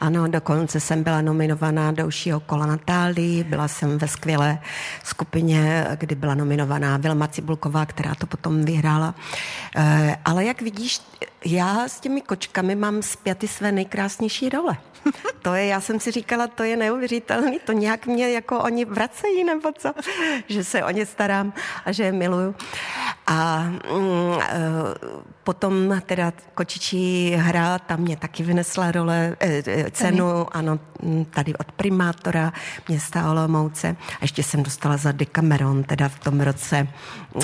Ano, 0.00 0.28
dokonce 0.28 0.80
jsem 0.80 1.02
byla 1.02 1.20
nominovaná 1.20 1.92
do 1.92 2.06
užšího 2.06 2.40
kola 2.40 2.66
Natálii, 2.66 3.44
byla 3.44 3.68
jsem 3.68 3.98
ve 3.98 4.08
skvělé 4.08 4.58
skupině, 5.04 5.86
kdy 5.96 6.14
byla 6.14 6.34
nominovaná 6.34 6.96
Vilma 6.96 7.28
Cibulková, 7.28 7.86
která 7.86 8.14
to 8.14 8.26
potom 8.26 8.64
vyhrála. 8.64 9.14
Eh, 9.76 10.16
ale 10.24 10.44
jak 10.44 10.62
vidíš, 10.62 11.00
já 11.44 11.88
s 11.88 12.00
těmi 12.00 12.20
kočkami 12.20 12.74
mám 12.74 13.02
zpěty 13.02 13.48
své 13.48 13.72
nejkrásnější 13.72 14.48
role. 14.48 14.76
To 15.42 15.54
je, 15.54 15.66
já 15.66 15.80
jsem 15.80 16.00
si 16.00 16.10
říkala, 16.10 16.46
to 16.46 16.62
je 16.62 16.76
neuvěřitelný, 16.76 17.58
to 17.66 17.72
nějak 17.72 18.06
mě 18.06 18.28
jako 18.28 18.58
oni 18.58 18.84
vracejí 18.84 19.44
nebo 19.44 19.72
co, 19.78 19.92
že 20.48 20.64
se 20.64 20.84
o 20.84 20.90
ně 20.90 21.06
starám 21.06 21.52
a 21.84 21.92
že 21.92 22.02
je 22.02 22.12
miluju. 22.12 22.54
A 23.26 23.64
mm, 23.64 24.40
e, 24.40 24.60
potom 25.44 26.00
teda 26.06 26.32
kočičí 26.54 27.30
hra, 27.36 27.78
tam 27.78 28.00
mě 28.00 28.16
taky 28.16 28.42
vynesla 28.42 28.92
role, 28.92 29.36
e, 29.40 29.62
e 29.66 29.90
cenu, 29.90 30.56
ano, 30.56 30.78
tady 31.30 31.54
od 31.54 31.72
primátora 31.72 32.52
města 32.88 33.30
Olomouce. 33.30 33.96
A 34.10 34.18
ještě 34.22 34.42
jsem 34.42 34.62
dostala 34.62 34.96
za 34.96 35.12
Decameron, 35.12 35.84
teda 35.84 36.08
v 36.08 36.18
tom 36.18 36.40
roce 36.40 36.88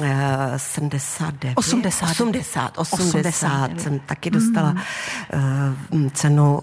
e, 0.03 0.53
79. 0.57 1.55
80. 1.57 2.07
80, 2.07 2.79
80, 2.79 2.79
80 2.79 3.81
jsem 3.81 4.01
taky 4.01 4.31
dostala 4.31 4.75
mm. 5.93 6.07
e, 6.07 6.11
cenu 6.11 6.61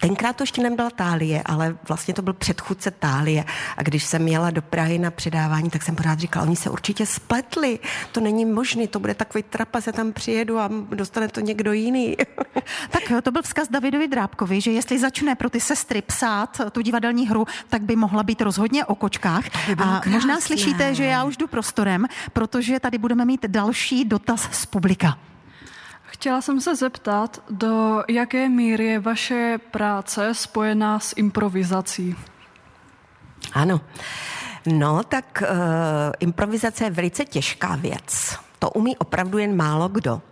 Tenkrát 0.00 0.36
to 0.36 0.42
ještě 0.42 0.62
nebyla 0.62 0.90
Tálie, 0.90 1.42
ale 1.46 1.76
vlastně 1.88 2.14
to 2.14 2.22
byl 2.22 2.32
předchůdce 2.32 2.90
Tálie. 2.90 3.44
A 3.76 3.82
když 3.82 4.04
jsem 4.04 4.28
jela 4.28 4.50
do 4.50 4.62
Prahy 4.62 4.98
na 4.98 5.10
předávání, 5.10 5.70
tak 5.70 5.82
jsem 5.82 5.96
pořád 5.96 6.18
říkala, 6.18 6.46
oni 6.46 6.56
se 6.56 6.70
určitě 6.70 7.06
spletli. 7.06 7.78
To 8.12 8.20
není 8.20 8.44
možné, 8.44 8.86
to 8.86 9.00
bude 9.00 9.14
takový 9.14 9.42
trapas, 9.42 9.86
já 9.86 9.92
tam 9.92 10.12
přijedu 10.12 10.58
a 10.58 10.70
dostane 10.90 11.28
to 11.28 11.40
někdo 11.40 11.72
jiný. 11.72 12.16
tak 12.90 13.02
to 13.22 13.32
byl 13.32 13.42
vzkaz 13.42 13.68
Davidovi 13.68 14.08
Drábkovi, 14.08 14.60
že 14.60 14.70
jestli 14.70 14.98
začne 14.98 15.34
pro 15.34 15.50
ty 15.50 15.60
sestry 15.60 16.02
psát 16.02 16.60
tu 16.70 16.80
divadelní 16.80 17.28
hru, 17.28 17.46
tak 17.68 17.82
by 17.82 17.96
mohla 17.96 18.22
být 18.22 18.40
rozhodně 18.40 18.84
o 18.84 18.94
kočkách. 18.94 19.44
By 19.66 19.72
a 19.72 19.76
krásné. 19.76 20.12
možná 20.12 20.40
slyšíte, 20.40 20.94
že 20.94 21.04
já 21.04 21.24
už 21.24 21.36
jdu 21.36 21.46
prostorem, 21.46 22.06
protože 22.32 22.80
tady 22.80 22.98
budeme 22.98 23.24
mít 23.24 23.46
další 23.46 24.04
dotaz 24.04 24.48
z 24.52 24.66
publika. 24.66 25.18
Chtěla 26.16 26.40
jsem 26.40 26.60
se 26.60 26.76
zeptat, 26.76 27.42
do 27.50 28.02
jaké 28.08 28.48
míry 28.48 28.84
je 28.86 29.00
vaše 29.00 29.58
práce 29.70 30.34
spojená 30.34 30.98
s 30.98 31.14
improvizací? 31.16 32.16
Ano. 33.52 33.80
No, 34.66 35.02
tak 35.02 35.42
uh, 35.42 35.48
improvizace 36.20 36.84
je 36.84 36.90
velice 36.90 37.24
těžká 37.24 37.76
věc. 37.76 38.38
To 38.58 38.70
umí 38.70 38.96
opravdu 38.96 39.38
jen 39.38 39.56
málo 39.56 39.88
kdo. 39.88 40.22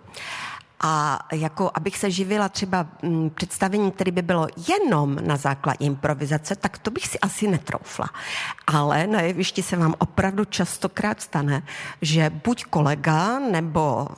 A 0.80 1.18
jako 1.32 1.70
abych 1.74 1.98
se 1.98 2.10
živila 2.10 2.48
třeba 2.48 2.86
mm, 3.02 3.30
představení, 3.30 3.92
které 3.92 4.12
by 4.12 4.22
bylo 4.22 4.46
jenom 4.68 5.18
na 5.22 5.36
základě 5.36 5.84
improvizace, 5.84 6.56
tak 6.56 6.78
to 6.78 6.90
bych 6.90 7.06
si 7.06 7.20
asi 7.20 7.48
netroufla. 7.48 8.06
Ale 8.66 9.06
na 9.06 9.20
jevišti 9.20 9.62
se 9.62 9.76
vám 9.76 9.94
opravdu 9.98 10.44
častokrát 10.44 11.20
stane, 11.20 11.62
že 12.02 12.30
buď 12.44 12.64
kolega 12.64 13.38
nebo 13.38 14.08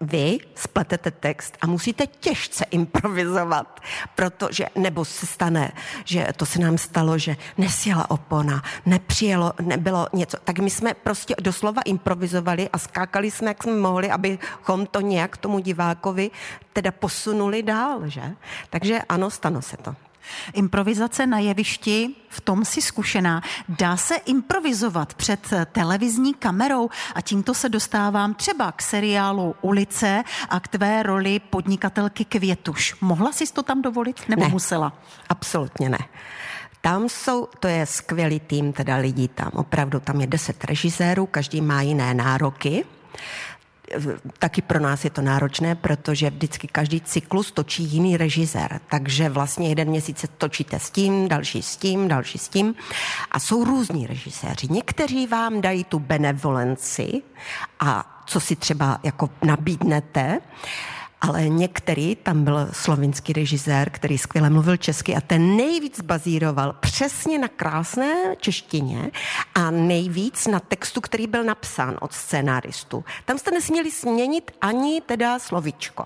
vy 0.00 0.38
spletete 0.54 1.10
text 1.10 1.58
a 1.60 1.66
musíte 1.66 2.06
těžce 2.06 2.64
improvizovat, 2.70 3.80
protože, 4.14 4.66
nebo 4.76 5.04
se 5.04 5.26
stane, 5.26 5.72
že 6.04 6.26
to 6.36 6.46
se 6.46 6.58
nám 6.58 6.78
stalo, 6.78 7.18
že 7.18 7.36
nesjela 7.58 8.10
opona, 8.10 8.62
nepřijelo, 8.86 9.52
nebylo 9.62 10.06
něco, 10.12 10.36
tak 10.44 10.58
my 10.58 10.70
jsme 10.70 10.94
prostě 10.94 11.34
doslova 11.40 11.82
improvizovali 11.82 12.68
a 12.68 12.78
skákali 12.78 13.30
jsme, 13.30 13.48
jak 13.48 13.62
jsme 13.62 13.72
mohli, 13.72 14.10
abychom 14.10 14.86
to 14.86 15.00
nějak 15.00 15.36
tomu 15.36 15.58
divákovi 15.58 16.30
teda 16.72 16.90
posunuli 16.90 17.62
dál, 17.62 18.00
že? 18.04 18.22
Takže 18.70 19.02
ano, 19.08 19.30
stane 19.30 19.62
se 19.62 19.76
to. 19.76 20.07
Improvizace 20.54 21.26
na 21.26 21.38
jevišti, 21.38 22.14
v 22.28 22.40
tom 22.40 22.64
si 22.64 22.82
zkušená. 22.82 23.42
Dá 23.68 23.96
se 23.96 24.14
improvizovat 24.14 25.14
před 25.14 25.40
televizní 25.72 26.34
kamerou 26.34 26.90
a 27.14 27.20
tímto 27.20 27.54
se 27.54 27.68
dostávám 27.68 28.34
třeba 28.34 28.72
k 28.72 28.82
seriálu 28.82 29.54
Ulice 29.60 30.24
a 30.48 30.60
k 30.60 30.68
tvé 30.68 31.02
roli 31.02 31.38
podnikatelky 31.38 32.24
Květuš. 32.24 32.94
Mohla 33.00 33.32
jsi 33.32 33.52
to 33.52 33.62
tam 33.62 33.82
dovolit 33.82 34.28
nebo 34.28 34.42
ne, 34.42 34.48
musela? 34.48 34.92
Absolutně 35.28 35.88
ne. 35.88 35.98
Tam 36.80 37.08
jsou, 37.08 37.48
to 37.60 37.68
je 37.68 37.86
skvělý 37.86 38.40
tým 38.40 38.72
teda 38.72 38.96
lidí 38.96 39.28
tam, 39.28 39.50
opravdu 39.54 40.00
tam 40.00 40.20
je 40.20 40.26
deset 40.26 40.64
režisérů, 40.64 41.26
každý 41.26 41.60
má 41.60 41.82
jiné 41.82 42.14
nároky 42.14 42.84
taky 44.38 44.62
pro 44.62 44.80
nás 44.80 45.04
je 45.04 45.10
to 45.10 45.22
náročné, 45.22 45.74
protože 45.74 46.30
vždycky 46.30 46.68
každý 46.68 47.00
cyklus 47.00 47.52
točí 47.52 47.82
jiný 47.84 48.16
režisér. 48.16 48.80
Takže 48.90 49.28
vlastně 49.28 49.68
jeden 49.68 49.88
měsíc 49.88 50.24
točíte 50.38 50.78
s 50.78 50.90
tím, 50.90 51.28
další 51.28 51.62
s 51.62 51.76
tím, 51.76 52.08
další 52.08 52.38
s 52.38 52.48
tím. 52.48 52.74
A 53.30 53.40
jsou 53.40 53.64
různí 53.64 54.06
režiséři. 54.06 54.68
Někteří 54.70 55.26
vám 55.26 55.60
dají 55.60 55.84
tu 55.84 55.98
benevolenci 55.98 57.22
a 57.80 58.22
co 58.26 58.40
si 58.40 58.56
třeba 58.56 59.00
jako 59.02 59.30
nabídnete, 59.42 60.40
ale 61.20 61.48
některý, 61.48 62.16
tam 62.16 62.44
byl 62.44 62.68
slovinský 62.72 63.32
režisér, 63.32 63.90
který 63.90 64.18
skvěle 64.18 64.50
mluvil 64.50 64.76
česky 64.76 65.14
a 65.16 65.20
ten 65.20 65.56
nejvíc 65.56 66.00
bazíroval 66.00 66.72
přesně 66.80 67.38
na 67.38 67.48
krásné 67.48 68.14
češtině 68.36 69.10
a 69.54 69.70
nejvíc 69.70 70.46
na 70.46 70.60
textu, 70.60 71.00
který 71.00 71.26
byl 71.26 71.44
napsán 71.44 71.96
od 72.00 72.12
scénáristu. 72.12 73.04
Tam 73.24 73.38
jste 73.38 73.50
nesměli 73.50 73.90
změnit 73.90 74.50
ani 74.60 75.00
teda 75.06 75.38
slovičko. 75.38 76.04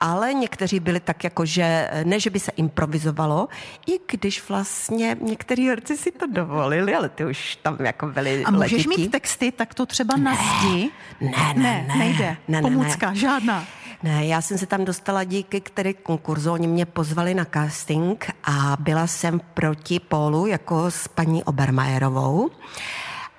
Ale 0.00 0.34
někteří 0.34 0.80
byli 0.80 1.00
tak 1.00 1.24
jako, 1.24 1.46
že 1.46 1.90
ne, 2.04 2.20
že 2.20 2.30
by 2.30 2.40
se 2.40 2.52
improvizovalo, 2.56 3.48
i 3.86 4.00
když 4.10 4.48
vlastně 4.48 5.16
některý 5.20 5.68
herci 5.68 5.96
si 5.96 6.10
to 6.10 6.26
dovolili, 6.26 6.94
ale 6.94 7.08
ty 7.08 7.24
už 7.24 7.56
tam 7.62 7.76
jako 7.80 8.06
byli 8.06 8.44
A 8.44 8.50
můžeš 8.50 8.72
letití. 8.86 9.02
mít 9.02 9.10
texty, 9.10 9.52
tak 9.52 9.74
to 9.74 9.86
třeba 9.86 10.16
na 10.16 10.34
zdi? 10.34 10.90
Ne, 11.20 11.30
ne, 11.30 11.54
ne, 11.56 11.84
ne 11.88 11.94
nejde. 11.98 12.36
Ne, 12.48 12.62
ne, 12.62 12.62
Pomůcka, 12.62 13.10
ne. 13.10 13.16
žádná. 13.16 13.64
Ne, 14.02 14.26
já 14.26 14.40
jsem 14.40 14.58
se 14.58 14.66
tam 14.66 14.84
dostala 14.84 15.24
díky 15.24 15.60
který 15.60 15.94
konkurzu. 15.94 16.52
Oni 16.52 16.66
mě 16.66 16.86
pozvali 16.86 17.34
na 17.34 17.44
casting 17.44 18.30
a 18.44 18.76
byla 18.80 19.06
jsem 19.06 19.40
proti 19.54 20.00
Pólu 20.00 20.46
jako 20.46 20.90
s 20.90 21.08
paní 21.08 21.44
Obermajerovou 21.44 22.50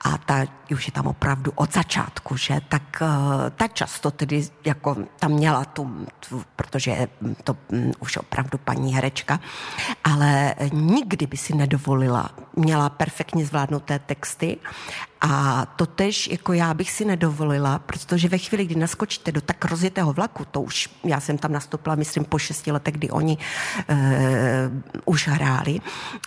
a 0.04 0.18
ta 0.18 0.46
už 0.72 0.86
je 0.86 0.92
tam 0.92 1.08
opravdu 1.08 1.52
od 1.56 1.74
začátku, 1.74 2.38
že, 2.38 2.62
tak 2.70 2.84
uh, 3.02 3.08
ta 3.56 3.68
často 3.68 4.12
tedy 4.12 4.48
jako 4.66 4.98
tam 5.20 5.32
měla 5.32 5.66
tu, 5.66 6.06
tu 6.30 6.44
protože 6.56 7.08
to 7.44 7.58
um, 7.72 7.92
už 8.00 8.18
opravdu 8.18 8.58
paní 8.58 8.96
herečka, 8.96 9.40
ale 10.04 10.56
nikdy 10.74 11.28
by 11.28 11.38
si 11.38 11.56
nedovolila, 11.56 12.30
měla 12.56 12.90
perfektně 12.90 13.46
zvládnuté 13.46 14.00
texty. 14.00 14.58
A 15.22 15.66
to 15.66 15.86
tež 15.86 16.28
jako 16.28 16.54
já 16.54 16.74
bych 16.74 16.92
si 16.92 17.06
nedovolila, 17.06 17.80
protože 17.80 18.28
ve 18.28 18.38
chvíli, 18.38 18.66
kdy 18.66 18.76
naskočíte 18.76 19.32
do 19.32 19.42
tak 19.42 19.66
rozjetého 19.66 20.14
vlaku, 20.14 20.46
to 20.46 20.62
už, 20.62 20.90
já 21.04 21.20
jsem 21.20 21.38
tam 21.38 21.52
nastoupila, 21.52 21.96
myslím, 21.96 22.26
po 22.26 22.40
šesti 22.40 22.72
letech, 22.72 22.94
kdy 22.94 23.10
oni 23.10 23.38
uh, 23.38 23.98
už 25.06 25.28
hráli. 25.28 25.80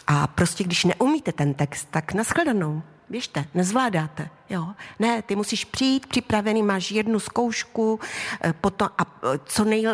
A 0.07 0.27
prostě 0.27 0.65
když 0.65 0.85
neumíte 0.85 1.33
ten 1.33 1.55
text, 1.55 1.89
tak 1.91 2.15
nashledanou 2.15 2.83
běžte, 3.09 3.45
nezvládáte. 3.55 4.29
Jo. 4.51 4.67
Ne, 4.99 5.23
ty 5.23 5.37
musíš 5.37 5.65
přijít 5.65 6.07
připravený, 6.07 6.63
máš 6.63 6.91
jednu 6.91 7.21
zkoušku, 7.21 8.01
eh, 8.45 8.53
potom 8.53 8.89
a 8.99 9.03
eh, 9.03 9.39
co 9.45 9.65
nej, 9.65 9.87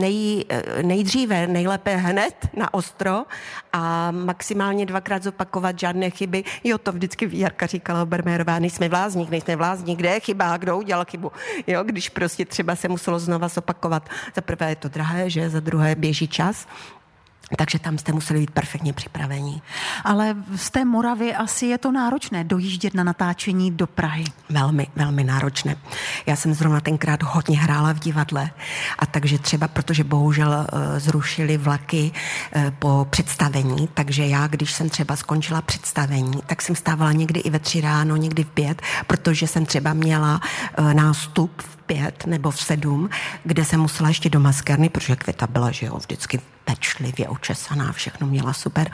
nej, 0.00 0.44
eh, 0.48 0.82
nejdříve, 0.82 1.46
nejlépe 1.46 1.96
hned 1.96 2.48
na 2.56 2.74
ostro 2.74 3.24
a 3.72 4.10
maximálně 4.10 4.86
dvakrát 4.86 5.22
zopakovat 5.22 5.78
žádné 5.78 6.10
chyby. 6.10 6.44
Jo, 6.64 6.78
to 6.78 6.92
vždycky 6.92 7.28
Jarka 7.32 7.66
říkala 7.66 8.02
Obermérová, 8.02 8.58
nejsme 8.58 8.88
vlázník, 8.88 9.30
nejsme 9.30 9.56
vlázník, 9.56 9.98
kde 9.98 10.08
je 10.08 10.20
chyba, 10.20 10.56
kdo 10.56 10.76
udělal 10.76 11.04
chybu. 11.04 11.32
Jo, 11.66 11.84
když 11.84 12.08
prostě 12.08 12.44
třeba 12.44 12.76
se 12.76 12.88
muselo 12.88 13.18
znova 13.18 13.48
zopakovat. 13.48 14.08
Za 14.34 14.40
prvé 14.40 14.68
je 14.68 14.76
to 14.76 14.88
drahé, 14.88 15.30
že 15.30 15.50
za 15.50 15.60
druhé 15.60 15.94
běží 15.94 16.28
čas, 16.28 16.66
takže 17.56 17.78
tam 17.78 17.98
jste 17.98 18.12
museli 18.12 18.40
být 18.40 18.50
perfektně 18.50 18.92
připravení. 18.92 19.62
Ale 20.04 20.36
z 20.56 20.70
té 20.70 20.84
Moravy 20.84 21.34
asi 21.34 21.66
je 21.66 21.78
to 21.78 21.92
náročné 21.92 22.44
dojíždět 22.44 22.94
na 22.94 23.04
natáčení 23.04 23.70
do 23.70 23.86
Prahy. 23.86 24.24
Velmi, 24.50 24.86
velmi 24.96 25.24
náročné. 25.24 25.76
Já 26.26 26.36
jsem 26.36 26.54
zrovna 26.54 26.80
tenkrát 26.80 27.22
hodně 27.22 27.58
hrála 27.58 27.92
v 27.92 27.98
divadle 27.98 28.50
a 28.98 29.06
takže 29.06 29.38
třeba, 29.38 29.68
protože 29.68 30.04
bohužel 30.04 30.48
uh, 30.48 30.98
zrušili 30.98 31.56
vlaky 31.56 32.12
uh, 32.56 32.70
po 32.70 33.06
představení, 33.10 33.88
takže 33.94 34.26
já, 34.26 34.46
když 34.46 34.72
jsem 34.72 34.88
třeba 34.88 35.16
skončila 35.16 35.62
představení, 35.62 36.40
tak 36.46 36.62
jsem 36.62 36.76
stávala 36.76 37.12
někdy 37.12 37.40
i 37.40 37.50
ve 37.50 37.58
tři 37.58 37.80
ráno, 37.80 38.16
někdy 38.16 38.44
v 38.44 38.50
pět, 38.50 38.82
protože 39.06 39.46
jsem 39.46 39.66
třeba 39.66 39.92
měla 39.92 40.40
uh, 40.78 40.94
nástup 40.94 41.62
v 41.62 41.76
pět 41.76 42.26
nebo 42.26 42.50
v 42.50 42.60
sedm, 42.60 43.10
kde 43.44 43.64
jsem 43.64 43.80
musela 43.80 44.08
ještě 44.08 44.30
do 44.30 44.40
maskerny, 44.40 44.88
protože 44.88 45.16
Květa 45.16 45.46
byla, 45.46 45.70
že 45.70 45.86
jo, 45.86 45.96
vždycky 45.96 46.40
pečlivě 46.64 47.28
očesaná, 47.28 47.92
všechno 47.92 48.26
měla 48.26 48.52
super. 48.52 48.90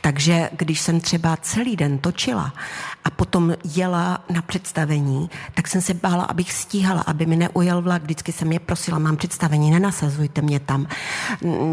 Takže 0.00 0.50
když 0.52 0.80
jsem 0.80 1.00
třeba 1.00 1.36
celý 1.36 1.76
den 1.76 1.98
točila 1.98 2.52
a 3.04 3.10
potom 3.10 3.54
jela 3.64 4.24
na 4.30 4.42
představení, 4.42 5.30
tak 5.54 5.68
jsem 5.68 5.80
se 5.80 5.94
bála, 5.94 6.24
abych 6.24 6.52
stíhala, 6.52 7.00
aby 7.00 7.26
mi 7.26 7.36
neujel 7.36 7.82
vlak. 7.82 8.02
Vždycky 8.02 8.32
jsem 8.32 8.52
je 8.52 8.60
prosila, 8.60 8.98
mám 8.98 9.16
představení, 9.16 9.70
nenasazujte 9.70 10.42
mě 10.42 10.60
tam. 10.60 10.86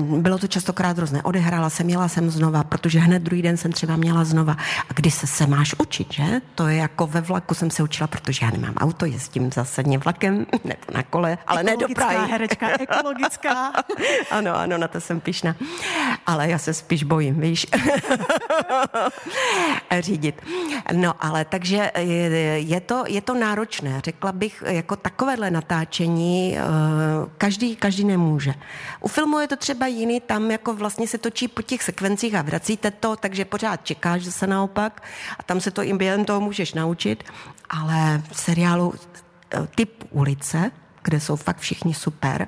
Bylo 0.02 0.38
to 0.38 0.48
častokrát 0.48 0.98
různé. 0.98 1.24
Odehrála 1.24 1.70
jsem, 1.70 1.90
jela 1.90 2.08
jsem 2.08 2.30
znova, 2.30 2.64
protože 2.64 3.00
hned 3.00 3.20
druhý 3.24 3.42
den 3.42 3.58
jsem 3.58 3.72
třeba 3.72 3.96
měla 3.96 4.24
znova. 4.24 4.58
A 4.90 4.94
kdy 4.94 5.12
se 5.12 5.28
se 5.28 5.48
máš 5.48 5.76
učit, 5.80 6.14
že? 6.14 6.24
To 6.56 6.68
je 6.68 6.78
jako 6.78 7.08
ve 7.08 7.22
vlaku 7.22 7.54
jsem 7.54 7.72
se 7.72 7.84
učila, 7.84 8.08
protože 8.08 8.46
já 8.46 8.52
nemám 8.52 8.74
auto, 8.78 9.06
jezdím 9.06 9.52
zásadně 9.52 9.98
vlakem 9.98 10.46
nebo 10.64 10.82
na 10.94 11.04
kole, 11.04 11.38
ale 11.48 11.64
ne 11.64 11.78
do 11.78 11.88
Prahy. 11.96 12.32
herečka, 12.32 12.68
ekologická. 12.80 13.72
ano, 14.32 14.56
ano, 14.56 14.78
na 14.78 14.88
to 14.88 15.02
jsem 15.02 15.22
pišná. 15.32 15.56
Ale 16.26 16.50
já 16.50 16.58
se 16.58 16.74
spíš 16.74 17.04
bojím, 17.04 17.40
víš, 17.40 17.68
řídit. 20.00 20.42
No, 20.92 21.14
ale 21.20 21.46
takže 21.46 21.92
je, 22.56 22.80
to, 22.80 23.04
je 23.08 23.22
to 23.22 23.34
náročné. 23.34 24.02
Řekla 24.04 24.32
bych, 24.32 24.64
jako 24.68 24.96
takovéhle 24.96 25.52
natáčení 25.52 26.58
eh, 26.58 26.64
každý, 27.38 27.76
každý 27.76 28.04
nemůže. 28.04 28.54
U 29.00 29.08
filmu 29.08 29.40
je 29.40 29.48
to 29.48 29.56
třeba 29.56 29.88
jiný, 29.88 30.20
tam 30.20 30.52
jako 30.52 30.76
vlastně 30.76 31.08
se 31.08 31.18
točí 31.18 31.48
po 31.48 31.62
těch 31.62 31.84
sekvencích 31.84 32.36
a 32.36 32.42
vracíte 32.42 32.92
to, 32.92 33.16
takže 33.16 33.46
pořád 33.46 33.86
čekáš 33.86 34.26
zase 34.26 34.48
naopak 34.48 35.04
a 35.40 35.44
tam 35.44 35.62
se 35.62 35.72
to 35.72 35.84
i 35.84 35.94
během 35.94 36.26
toho 36.26 36.42
můžeš 36.42 36.74
naučit, 36.74 37.24
ale 37.70 38.22
v 38.32 38.40
seriálu 38.40 38.94
eh, 38.94 39.68
typ 39.76 40.04
ulice, 40.12 40.72
kde 41.04 41.20
jsou 41.20 41.36
fakt 41.36 41.60
všichni 41.60 41.94
super 41.94 42.48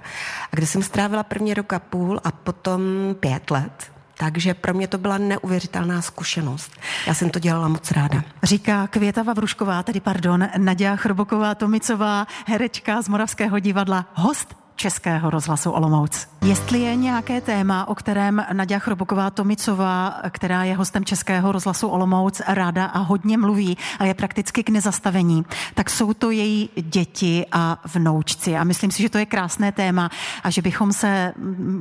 a 0.51 0.55
kde 0.55 0.67
jsem 0.67 0.83
strávila 0.83 1.23
první 1.23 1.53
rok 1.53 1.73
a 1.73 1.79
půl 1.79 2.19
a 2.23 2.31
potom 2.31 2.81
pět 3.19 3.51
let 3.51 3.93
takže 4.17 4.53
pro 4.53 4.73
mě 4.73 4.87
to 4.87 4.97
byla 4.97 5.17
neuvěřitelná 5.17 6.01
zkušenost. 6.01 6.71
Já 7.07 7.13
jsem 7.13 7.29
to 7.29 7.39
dělala 7.39 7.67
moc 7.67 7.91
ráda. 7.91 8.23
Říká 8.43 8.87
Květa 8.87 9.23
Vavrušková, 9.23 9.83
tedy 9.83 9.99
pardon, 9.99 10.49
Nadia 10.57 10.95
Chrboková 10.95 11.55
Tomicová, 11.55 12.27
herečka 12.47 13.01
z 13.01 13.07
Moravského 13.07 13.59
divadla, 13.59 14.05
host 14.13 14.62
Českého 14.75 15.29
rozhlasu 15.29 15.71
Olomouc. 15.71 16.27
Jestli 16.41 16.79
je 16.79 16.95
nějaké 16.95 17.41
téma, 17.41 17.87
o 17.87 17.95
kterém 17.95 18.45
Nadia 18.53 18.79
Chroboková 18.79 19.29
Tomicová, 19.29 20.21
která 20.29 20.63
je 20.63 20.75
hostem 20.75 21.05
Českého 21.05 21.51
rozhlasu 21.51 21.87
Olomouc, 21.87 22.41
ráda 22.47 22.85
a 22.85 22.99
hodně 22.99 23.37
mluví 23.37 23.77
a 23.99 24.05
je 24.05 24.13
prakticky 24.13 24.63
k 24.63 24.69
nezastavení, 24.69 25.45
tak 25.73 25.89
jsou 25.89 26.13
to 26.13 26.31
její 26.31 26.69
děti 26.75 27.45
a 27.51 27.77
vnoučci. 27.93 28.57
A 28.57 28.63
myslím 28.63 28.91
si, 28.91 29.01
že 29.01 29.09
to 29.09 29.17
je 29.17 29.25
krásné 29.25 29.71
téma 29.71 30.09
a 30.43 30.49
že 30.49 30.61
bychom 30.61 30.93
se 30.93 31.33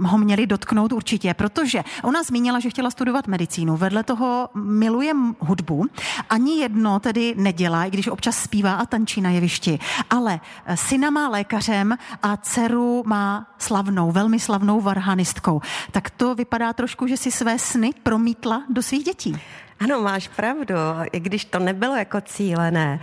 ho 0.03 0.19
měli 0.19 0.47
dotknout 0.47 0.93
určitě, 0.93 1.35
protože 1.35 1.85
ona 2.03 2.23
zmínila, 2.23 2.61
že 2.61 2.71
chtěla 2.71 2.91
studovat 2.91 3.27
medicínu. 3.27 3.77
Vedle 3.77 4.03
toho 4.03 4.49
miluje 4.55 5.13
hudbu. 5.39 5.87
Ani 6.31 6.59
jedno 6.59 7.01
tedy 7.01 7.35
nedělá, 7.37 7.85
i 7.85 7.91
když 7.91 8.09
občas 8.09 8.37
zpívá 8.37 8.75
a 8.75 8.87
tančí 8.87 9.21
na 9.21 9.31
jevišti. 9.31 9.79
Ale 10.11 10.41
syna 10.75 11.11
má 11.11 11.29
lékařem 11.29 11.97
a 12.23 12.37
dceru 12.37 12.82
má 13.07 13.55
slavnou, 13.59 14.13
velmi 14.13 14.41
slavnou 14.41 14.81
varhanistkou. 14.81 15.61
Tak 15.91 16.11
to 16.11 16.35
vypadá 16.35 16.73
trošku, 16.73 17.07
že 17.07 17.17
si 17.17 17.31
své 17.31 17.59
sny 17.59 17.91
promítla 18.03 18.63
do 18.69 18.83
svých 18.83 19.05
dětí. 19.05 19.37
Ano, 19.85 20.01
máš 20.01 20.29
pravdu, 20.29 20.75
i 21.13 21.21
když 21.21 21.45
to 21.45 21.59
nebylo 21.59 21.97
jako 21.97 22.21
cílené. 22.21 23.01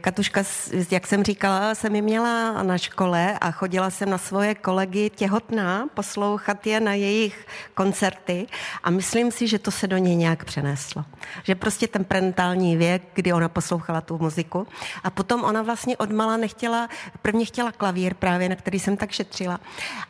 Katuška, 0.00 0.42
jak 0.90 1.06
jsem 1.06 1.24
říkala, 1.24 1.74
jsem 1.74 1.94
ji 1.94 2.02
měla 2.02 2.62
na 2.62 2.78
škole 2.78 3.38
a 3.40 3.50
chodila 3.50 3.90
jsem 3.90 4.10
na 4.10 4.18
svoje 4.18 4.54
kolegy 4.54 5.10
těhotná 5.10 5.88
poslouchat 5.94 6.66
je 6.66 6.80
na 6.80 6.94
jejich 6.94 7.46
koncerty 7.74 8.46
a 8.82 8.90
myslím 8.90 9.30
si, 9.30 9.48
že 9.48 9.58
to 9.58 9.70
se 9.70 9.86
do 9.86 9.96
něj 9.96 10.16
nějak 10.16 10.44
přeneslo. 10.44 11.04
Že 11.42 11.54
prostě 11.54 11.88
ten 11.88 12.04
prenatální 12.04 12.76
věk, 12.76 13.02
kdy 13.14 13.32
ona 13.32 13.48
poslouchala 13.48 14.00
tu 14.00 14.18
muziku 14.18 14.66
a 15.04 15.10
potom 15.10 15.44
ona 15.44 15.62
vlastně 15.62 15.96
odmala 15.96 16.36
nechtěla, 16.36 16.88
prvně 17.22 17.44
chtěla 17.44 17.72
klavír 17.72 18.14
právě, 18.14 18.48
na 18.48 18.56
který 18.56 18.78
jsem 18.78 18.96
tak 18.96 19.10
šetřila 19.10 19.60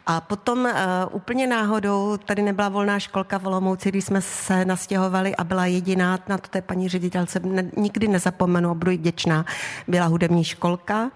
a 0.07 0.21
potom 0.21 0.59
uh, 0.59 0.71
úplně 1.11 1.47
náhodou, 1.47 2.17
tady 2.17 2.43
nebyla 2.43 2.69
volná 2.69 2.99
školka 2.99 3.39
v 3.39 3.47
Olomouci, 3.47 3.89
když 3.89 4.05
jsme 4.05 4.21
se 4.21 4.65
nastěhovali 4.65 5.37
a 5.37 5.45
byla 5.45 5.67
jediná 5.67 6.00
jediná, 6.01 6.19
na 6.29 6.39
to 6.39 6.49
té 6.49 6.63
paní 6.63 6.89
ředitelce 6.89 7.41
nikdy 7.77 8.09
nezapomenu 8.09 8.71
a 8.71 8.75
budu 8.75 8.93
vděčná, 8.93 9.45
byla 9.89 10.07
hudební 10.07 10.45
školka, 10.45 11.11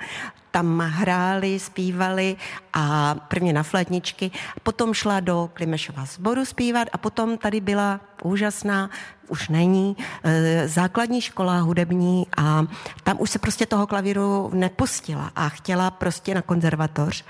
tam 0.50 0.78
hráli, 0.78 1.58
zpívali 1.58 2.36
a 2.72 3.14
prvně 3.28 3.52
na 3.52 3.62
flétničky, 3.62 4.30
potom 4.62 4.94
šla 4.94 5.20
do 5.20 5.50
Klimešova 5.54 6.04
sboru 6.04 6.44
zpívat 6.44 6.88
a 6.92 6.98
potom 6.98 7.38
tady 7.38 7.60
byla 7.60 8.00
úžasná, 8.22 8.90
už 9.28 9.48
není, 9.48 9.96
e, 10.22 10.68
základní 10.68 11.20
škola 11.20 11.58
hudební 11.58 12.26
a 12.36 12.64
tam 13.02 13.16
už 13.20 13.30
se 13.30 13.38
prostě 13.38 13.66
toho 13.66 13.86
klavíru 13.86 14.50
nepustila 14.54 15.32
a 15.36 15.48
chtěla 15.48 15.90
prostě 15.90 16.34
na 16.34 16.42
konzervatoř. 16.42 17.24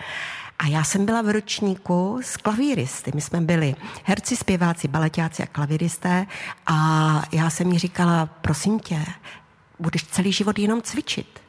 A 0.59 0.67
já 0.67 0.85
jsem 0.85 1.07
byla 1.07 1.23
v 1.23 1.33
ročníku 1.33 2.21
s 2.23 2.37
klavíristy. 2.37 3.13
My 3.15 3.21
jsme 3.21 3.41
byli 3.41 3.75
herci, 4.05 4.37
zpěváci, 4.37 4.89
baletáci 4.89 5.43
a 5.43 5.47
klavíristé 5.47 6.27
a 6.67 7.23
já 7.33 7.51
jsem 7.51 7.73
jí 7.73 7.79
říkala, 7.79 8.27
prosím 8.27 8.81
tě, 8.81 9.05
budeš 9.79 10.05
celý 10.05 10.33
život 10.33 10.59
jenom 10.59 10.83
cvičit. 10.83 11.41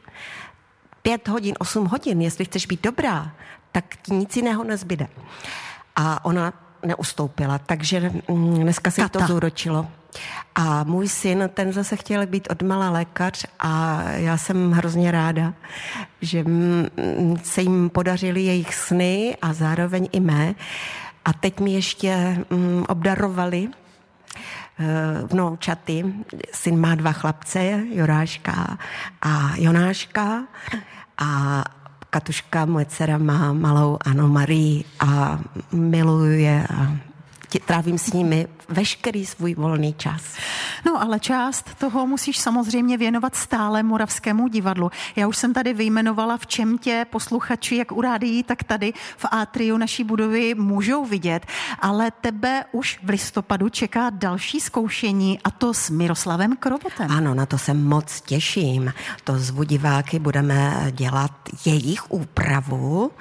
Pět 1.02 1.28
hodin, 1.28 1.56
osm 1.60 1.86
hodin, 1.86 2.22
jestli 2.22 2.46
chceš 2.46 2.66
být 2.66 2.82
dobrá, 2.84 3.32
tak 3.72 3.96
ti 4.02 4.14
nic 4.14 4.36
jiného 4.36 4.64
nezbyde. 4.64 5.08
A 5.96 6.26
ona 6.26 6.54
neustoupila, 6.86 7.58
takže 7.58 8.12
mm, 8.30 8.60
dneska 8.60 8.92
se 8.92 9.10
to 9.10 9.20
zúročilo. 9.28 9.88
A 10.56 10.84
můj 10.84 11.08
syn, 11.08 11.50
ten 11.54 11.74
zase 11.74 11.96
chtěl 11.96 12.26
být 12.28 12.48
odmala 12.52 12.90
lékař 12.90 13.46
a 13.60 14.04
já 14.12 14.38
jsem 14.38 14.72
hrozně 14.72 15.12
ráda, 15.12 15.54
že 16.22 16.46
se 17.44 17.62
jim 17.62 17.90
podařily 17.90 18.42
jejich 18.42 18.76
sny 18.76 19.38
a 19.42 19.54
zároveň 19.54 20.10
i 20.12 20.20
mé. 20.20 20.56
A 21.26 21.34
teď 21.34 21.60
mi 21.60 21.72
ještě 21.74 22.38
obdarovali 22.88 23.70
eh, 23.70 24.84
vnoučaty. 25.32 26.14
Syn 26.52 26.80
má 26.80 26.96
dva 26.96 27.12
chlapce, 27.12 27.84
Joráška 27.92 28.78
a 29.22 29.52
Jonáška. 29.56 30.44
A 31.18 31.64
Katuška, 32.10 32.66
moje 32.66 32.86
dcera, 32.86 33.18
má 33.18 33.54
malou 33.54 33.98
Ano 34.06 34.28
Marii 34.28 34.84
a 35.00 35.40
miluje 35.72 36.68
a 36.76 36.96
trávím 37.66 37.98
s 37.98 38.14
nimi 38.14 38.48
veškerý 38.70 39.26
svůj 39.26 39.56
volný 39.56 39.94
čas. 39.94 40.22
No 40.86 41.02
ale 41.02 41.20
část 41.20 41.76
toho 41.76 42.08
musíš 42.08 42.38
samozřejmě 42.38 42.98
věnovat 42.98 43.36
stále 43.36 43.84
Moravskému 43.84 44.48
divadlu. 44.48 44.92
Já 45.16 45.28
už 45.28 45.38
jsem 45.38 45.54
tady 45.54 45.74
vyjmenovala, 45.74 46.38
v 46.38 46.48
čem 46.48 46.78
tě 46.78 47.06
posluchači, 47.10 47.76
jak 47.76 47.92
u 47.92 48.02
rádií, 48.02 48.44
tak 48.44 48.64
tady 48.64 48.94
v 49.18 49.26
atriu 49.32 49.78
naší 49.78 50.04
budovy 50.04 50.56
můžou 50.56 51.06
vidět, 51.06 51.46
ale 51.80 52.12
tebe 52.12 52.66
už 52.72 53.00
v 53.04 53.10
listopadu 53.10 53.70
čeká 53.70 54.10
další 54.10 54.60
zkoušení 54.60 55.40
a 55.44 55.52
to 55.52 55.74
s 55.74 55.90
Miroslavem 55.90 56.58
Krobotem. 56.58 57.12
Ano, 57.12 57.34
na 57.34 57.46
to 57.46 57.58
se 57.58 57.74
moc 57.74 58.22
těším. 58.22 58.94
To 59.24 59.40
zvu 59.40 59.64
diváky, 59.64 60.20
budeme 60.20 60.92
dělat 60.92 61.32
jejich 61.66 62.12
úpravu, 62.12 63.12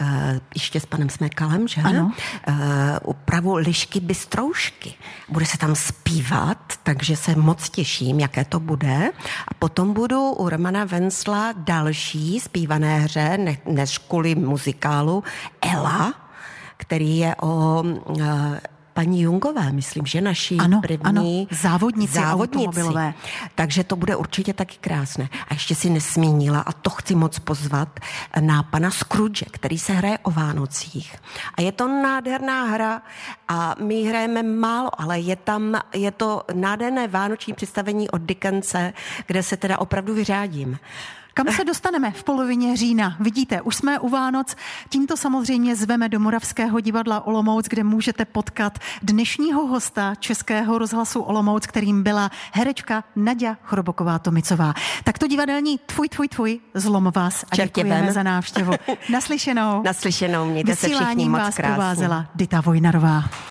eh, 0.00 0.40
ještě 0.54 0.80
s 0.80 0.86
panem 0.86 1.10
Smekalem, 1.10 1.68
že? 1.68 1.80
Ano. 1.80 2.12
Eh, 2.48 2.98
úpravu 3.04 3.54
lišky 3.54 4.00
bystroušky. 4.00 4.79
Bude 5.28 5.46
se 5.46 5.58
tam 5.58 5.74
zpívat, 5.74 6.58
takže 6.82 7.16
se 7.16 7.36
moc 7.36 7.70
těším, 7.70 8.20
jaké 8.20 8.44
to 8.44 8.60
bude. 8.60 9.10
A 9.48 9.54
potom 9.54 9.92
budu 9.92 10.32
u 10.32 10.48
Romana 10.48 10.84
Vensla 10.84 11.52
další 11.56 12.40
zpívané 12.40 12.98
hře, 12.98 13.38
ne, 13.38 13.56
než 13.64 13.98
kvůli 13.98 14.34
muzikálu 14.34 15.24
Ela, 15.60 16.14
který 16.76 17.18
je 17.18 17.34
o 17.36 17.82
uh, 17.82 18.24
paní 19.00 19.22
Jungové, 19.22 19.72
myslím, 19.72 20.06
že 20.06 20.20
naší 20.20 20.58
ano, 20.58 20.80
první 20.80 21.04
ano, 21.04 21.22
závodnici, 21.50 22.14
závodnici 22.14 22.68
automobilové. 22.68 23.14
Takže 23.54 23.84
to 23.84 23.96
bude 23.96 24.16
určitě 24.16 24.52
taky 24.52 24.76
krásné. 24.80 25.28
A 25.48 25.54
ještě 25.54 25.74
si 25.74 25.90
nesmínila, 25.90 26.60
a 26.60 26.72
to 26.72 26.90
chci 26.90 27.14
moc 27.14 27.38
pozvat, 27.38 28.00
na 28.40 28.62
pana 28.62 28.90
Scrooge, 28.90 29.44
který 29.50 29.78
se 29.78 29.92
hraje 29.92 30.18
o 30.18 30.30
Vánocích. 30.30 31.16
A 31.54 31.62
je 31.62 31.72
to 31.72 31.88
nádherná 31.88 32.64
hra 32.64 33.02
a 33.48 33.74
my 33.80 34.04
hrajeme 34.04 34.42
málo, 34.42 34.90
ale 35.00 35.20
je 35.20 35.36
tam, 35.36 35.80
je 35.94 36.10
to 36.10 36.42
nádherné 36.52 37.08
vánoční 37.08 37.54
představení 37.54 38.10
od 38.10 38.22
Dickense, 38.22 38.92
kde 39.26 39.42
se 39.42 39.56
teda 39.56 39.78
opravdu 39.78 40.14
vyřádím. 40.14 40.78
Kam 41.44 41.54
se 41.54 41.64
dostaneme 41.64 42.10
v 42.10 42.24
polovině 42.24 42.76
října? 42.76 43.16
Vidíte, 43.20 43.62
už 43.62 43.76
jsme 43.76 43.98
u 43.98 44.08
Vánoc. 44.08 44.56
Tímto 44.88 45.16
samozřejmě 45.16 45.76
zveme 45.76 46.08
do 46.08 46.20
Moravského 46.20 46.80
divadla 46.80 47.26
Olomouc, 47.26 47.66
kde 47.68 47.84
můžete 47.84 48.24
potkat 48.24 48.78
dnešního 49.02 49.66
hosta 49.66 50.14
Českého 50.14 50.78
rozhlasu 50.78 51.20
Olomouc, 51.20 51.66
kterým 51.66 52.02
byla 52.02 52.30
herečka 52.52 53.04
Nadia 53.16 53.56
Chroboková 53.62 54.18
Tomicová. 54.18 54.74
Tak 55.04 55.18
to 55.18 55.26
divadelní 55.26 55.78
tvůj, 55.78 56.08
tvůj, 56.08 56.28
tvůj 56.28 56.60
zlom 56.74 57.12
vás 57.14 57.44
a 57.50 57.56
Čertě 57.56 57.80
děkujeme 57.80 58.02
ven. 58.02 58.14
za 58.14 58.22
návštěvu. 58.22 58.72
Naslyšenou. 59.10 59.82
Naslyšenou, 59.82 60.44
mějte 60.44 60.70
se 60.70 60.76
všichni 60.76 60.94
Vysíláním 60.94 61.30
moc 61.30 61.40
vás 61.40 61.54
krásně. 61.54 61.74
provázela 61.74 62.26
Dita 62.34 62.60
Vojnarová. 62.60 63.24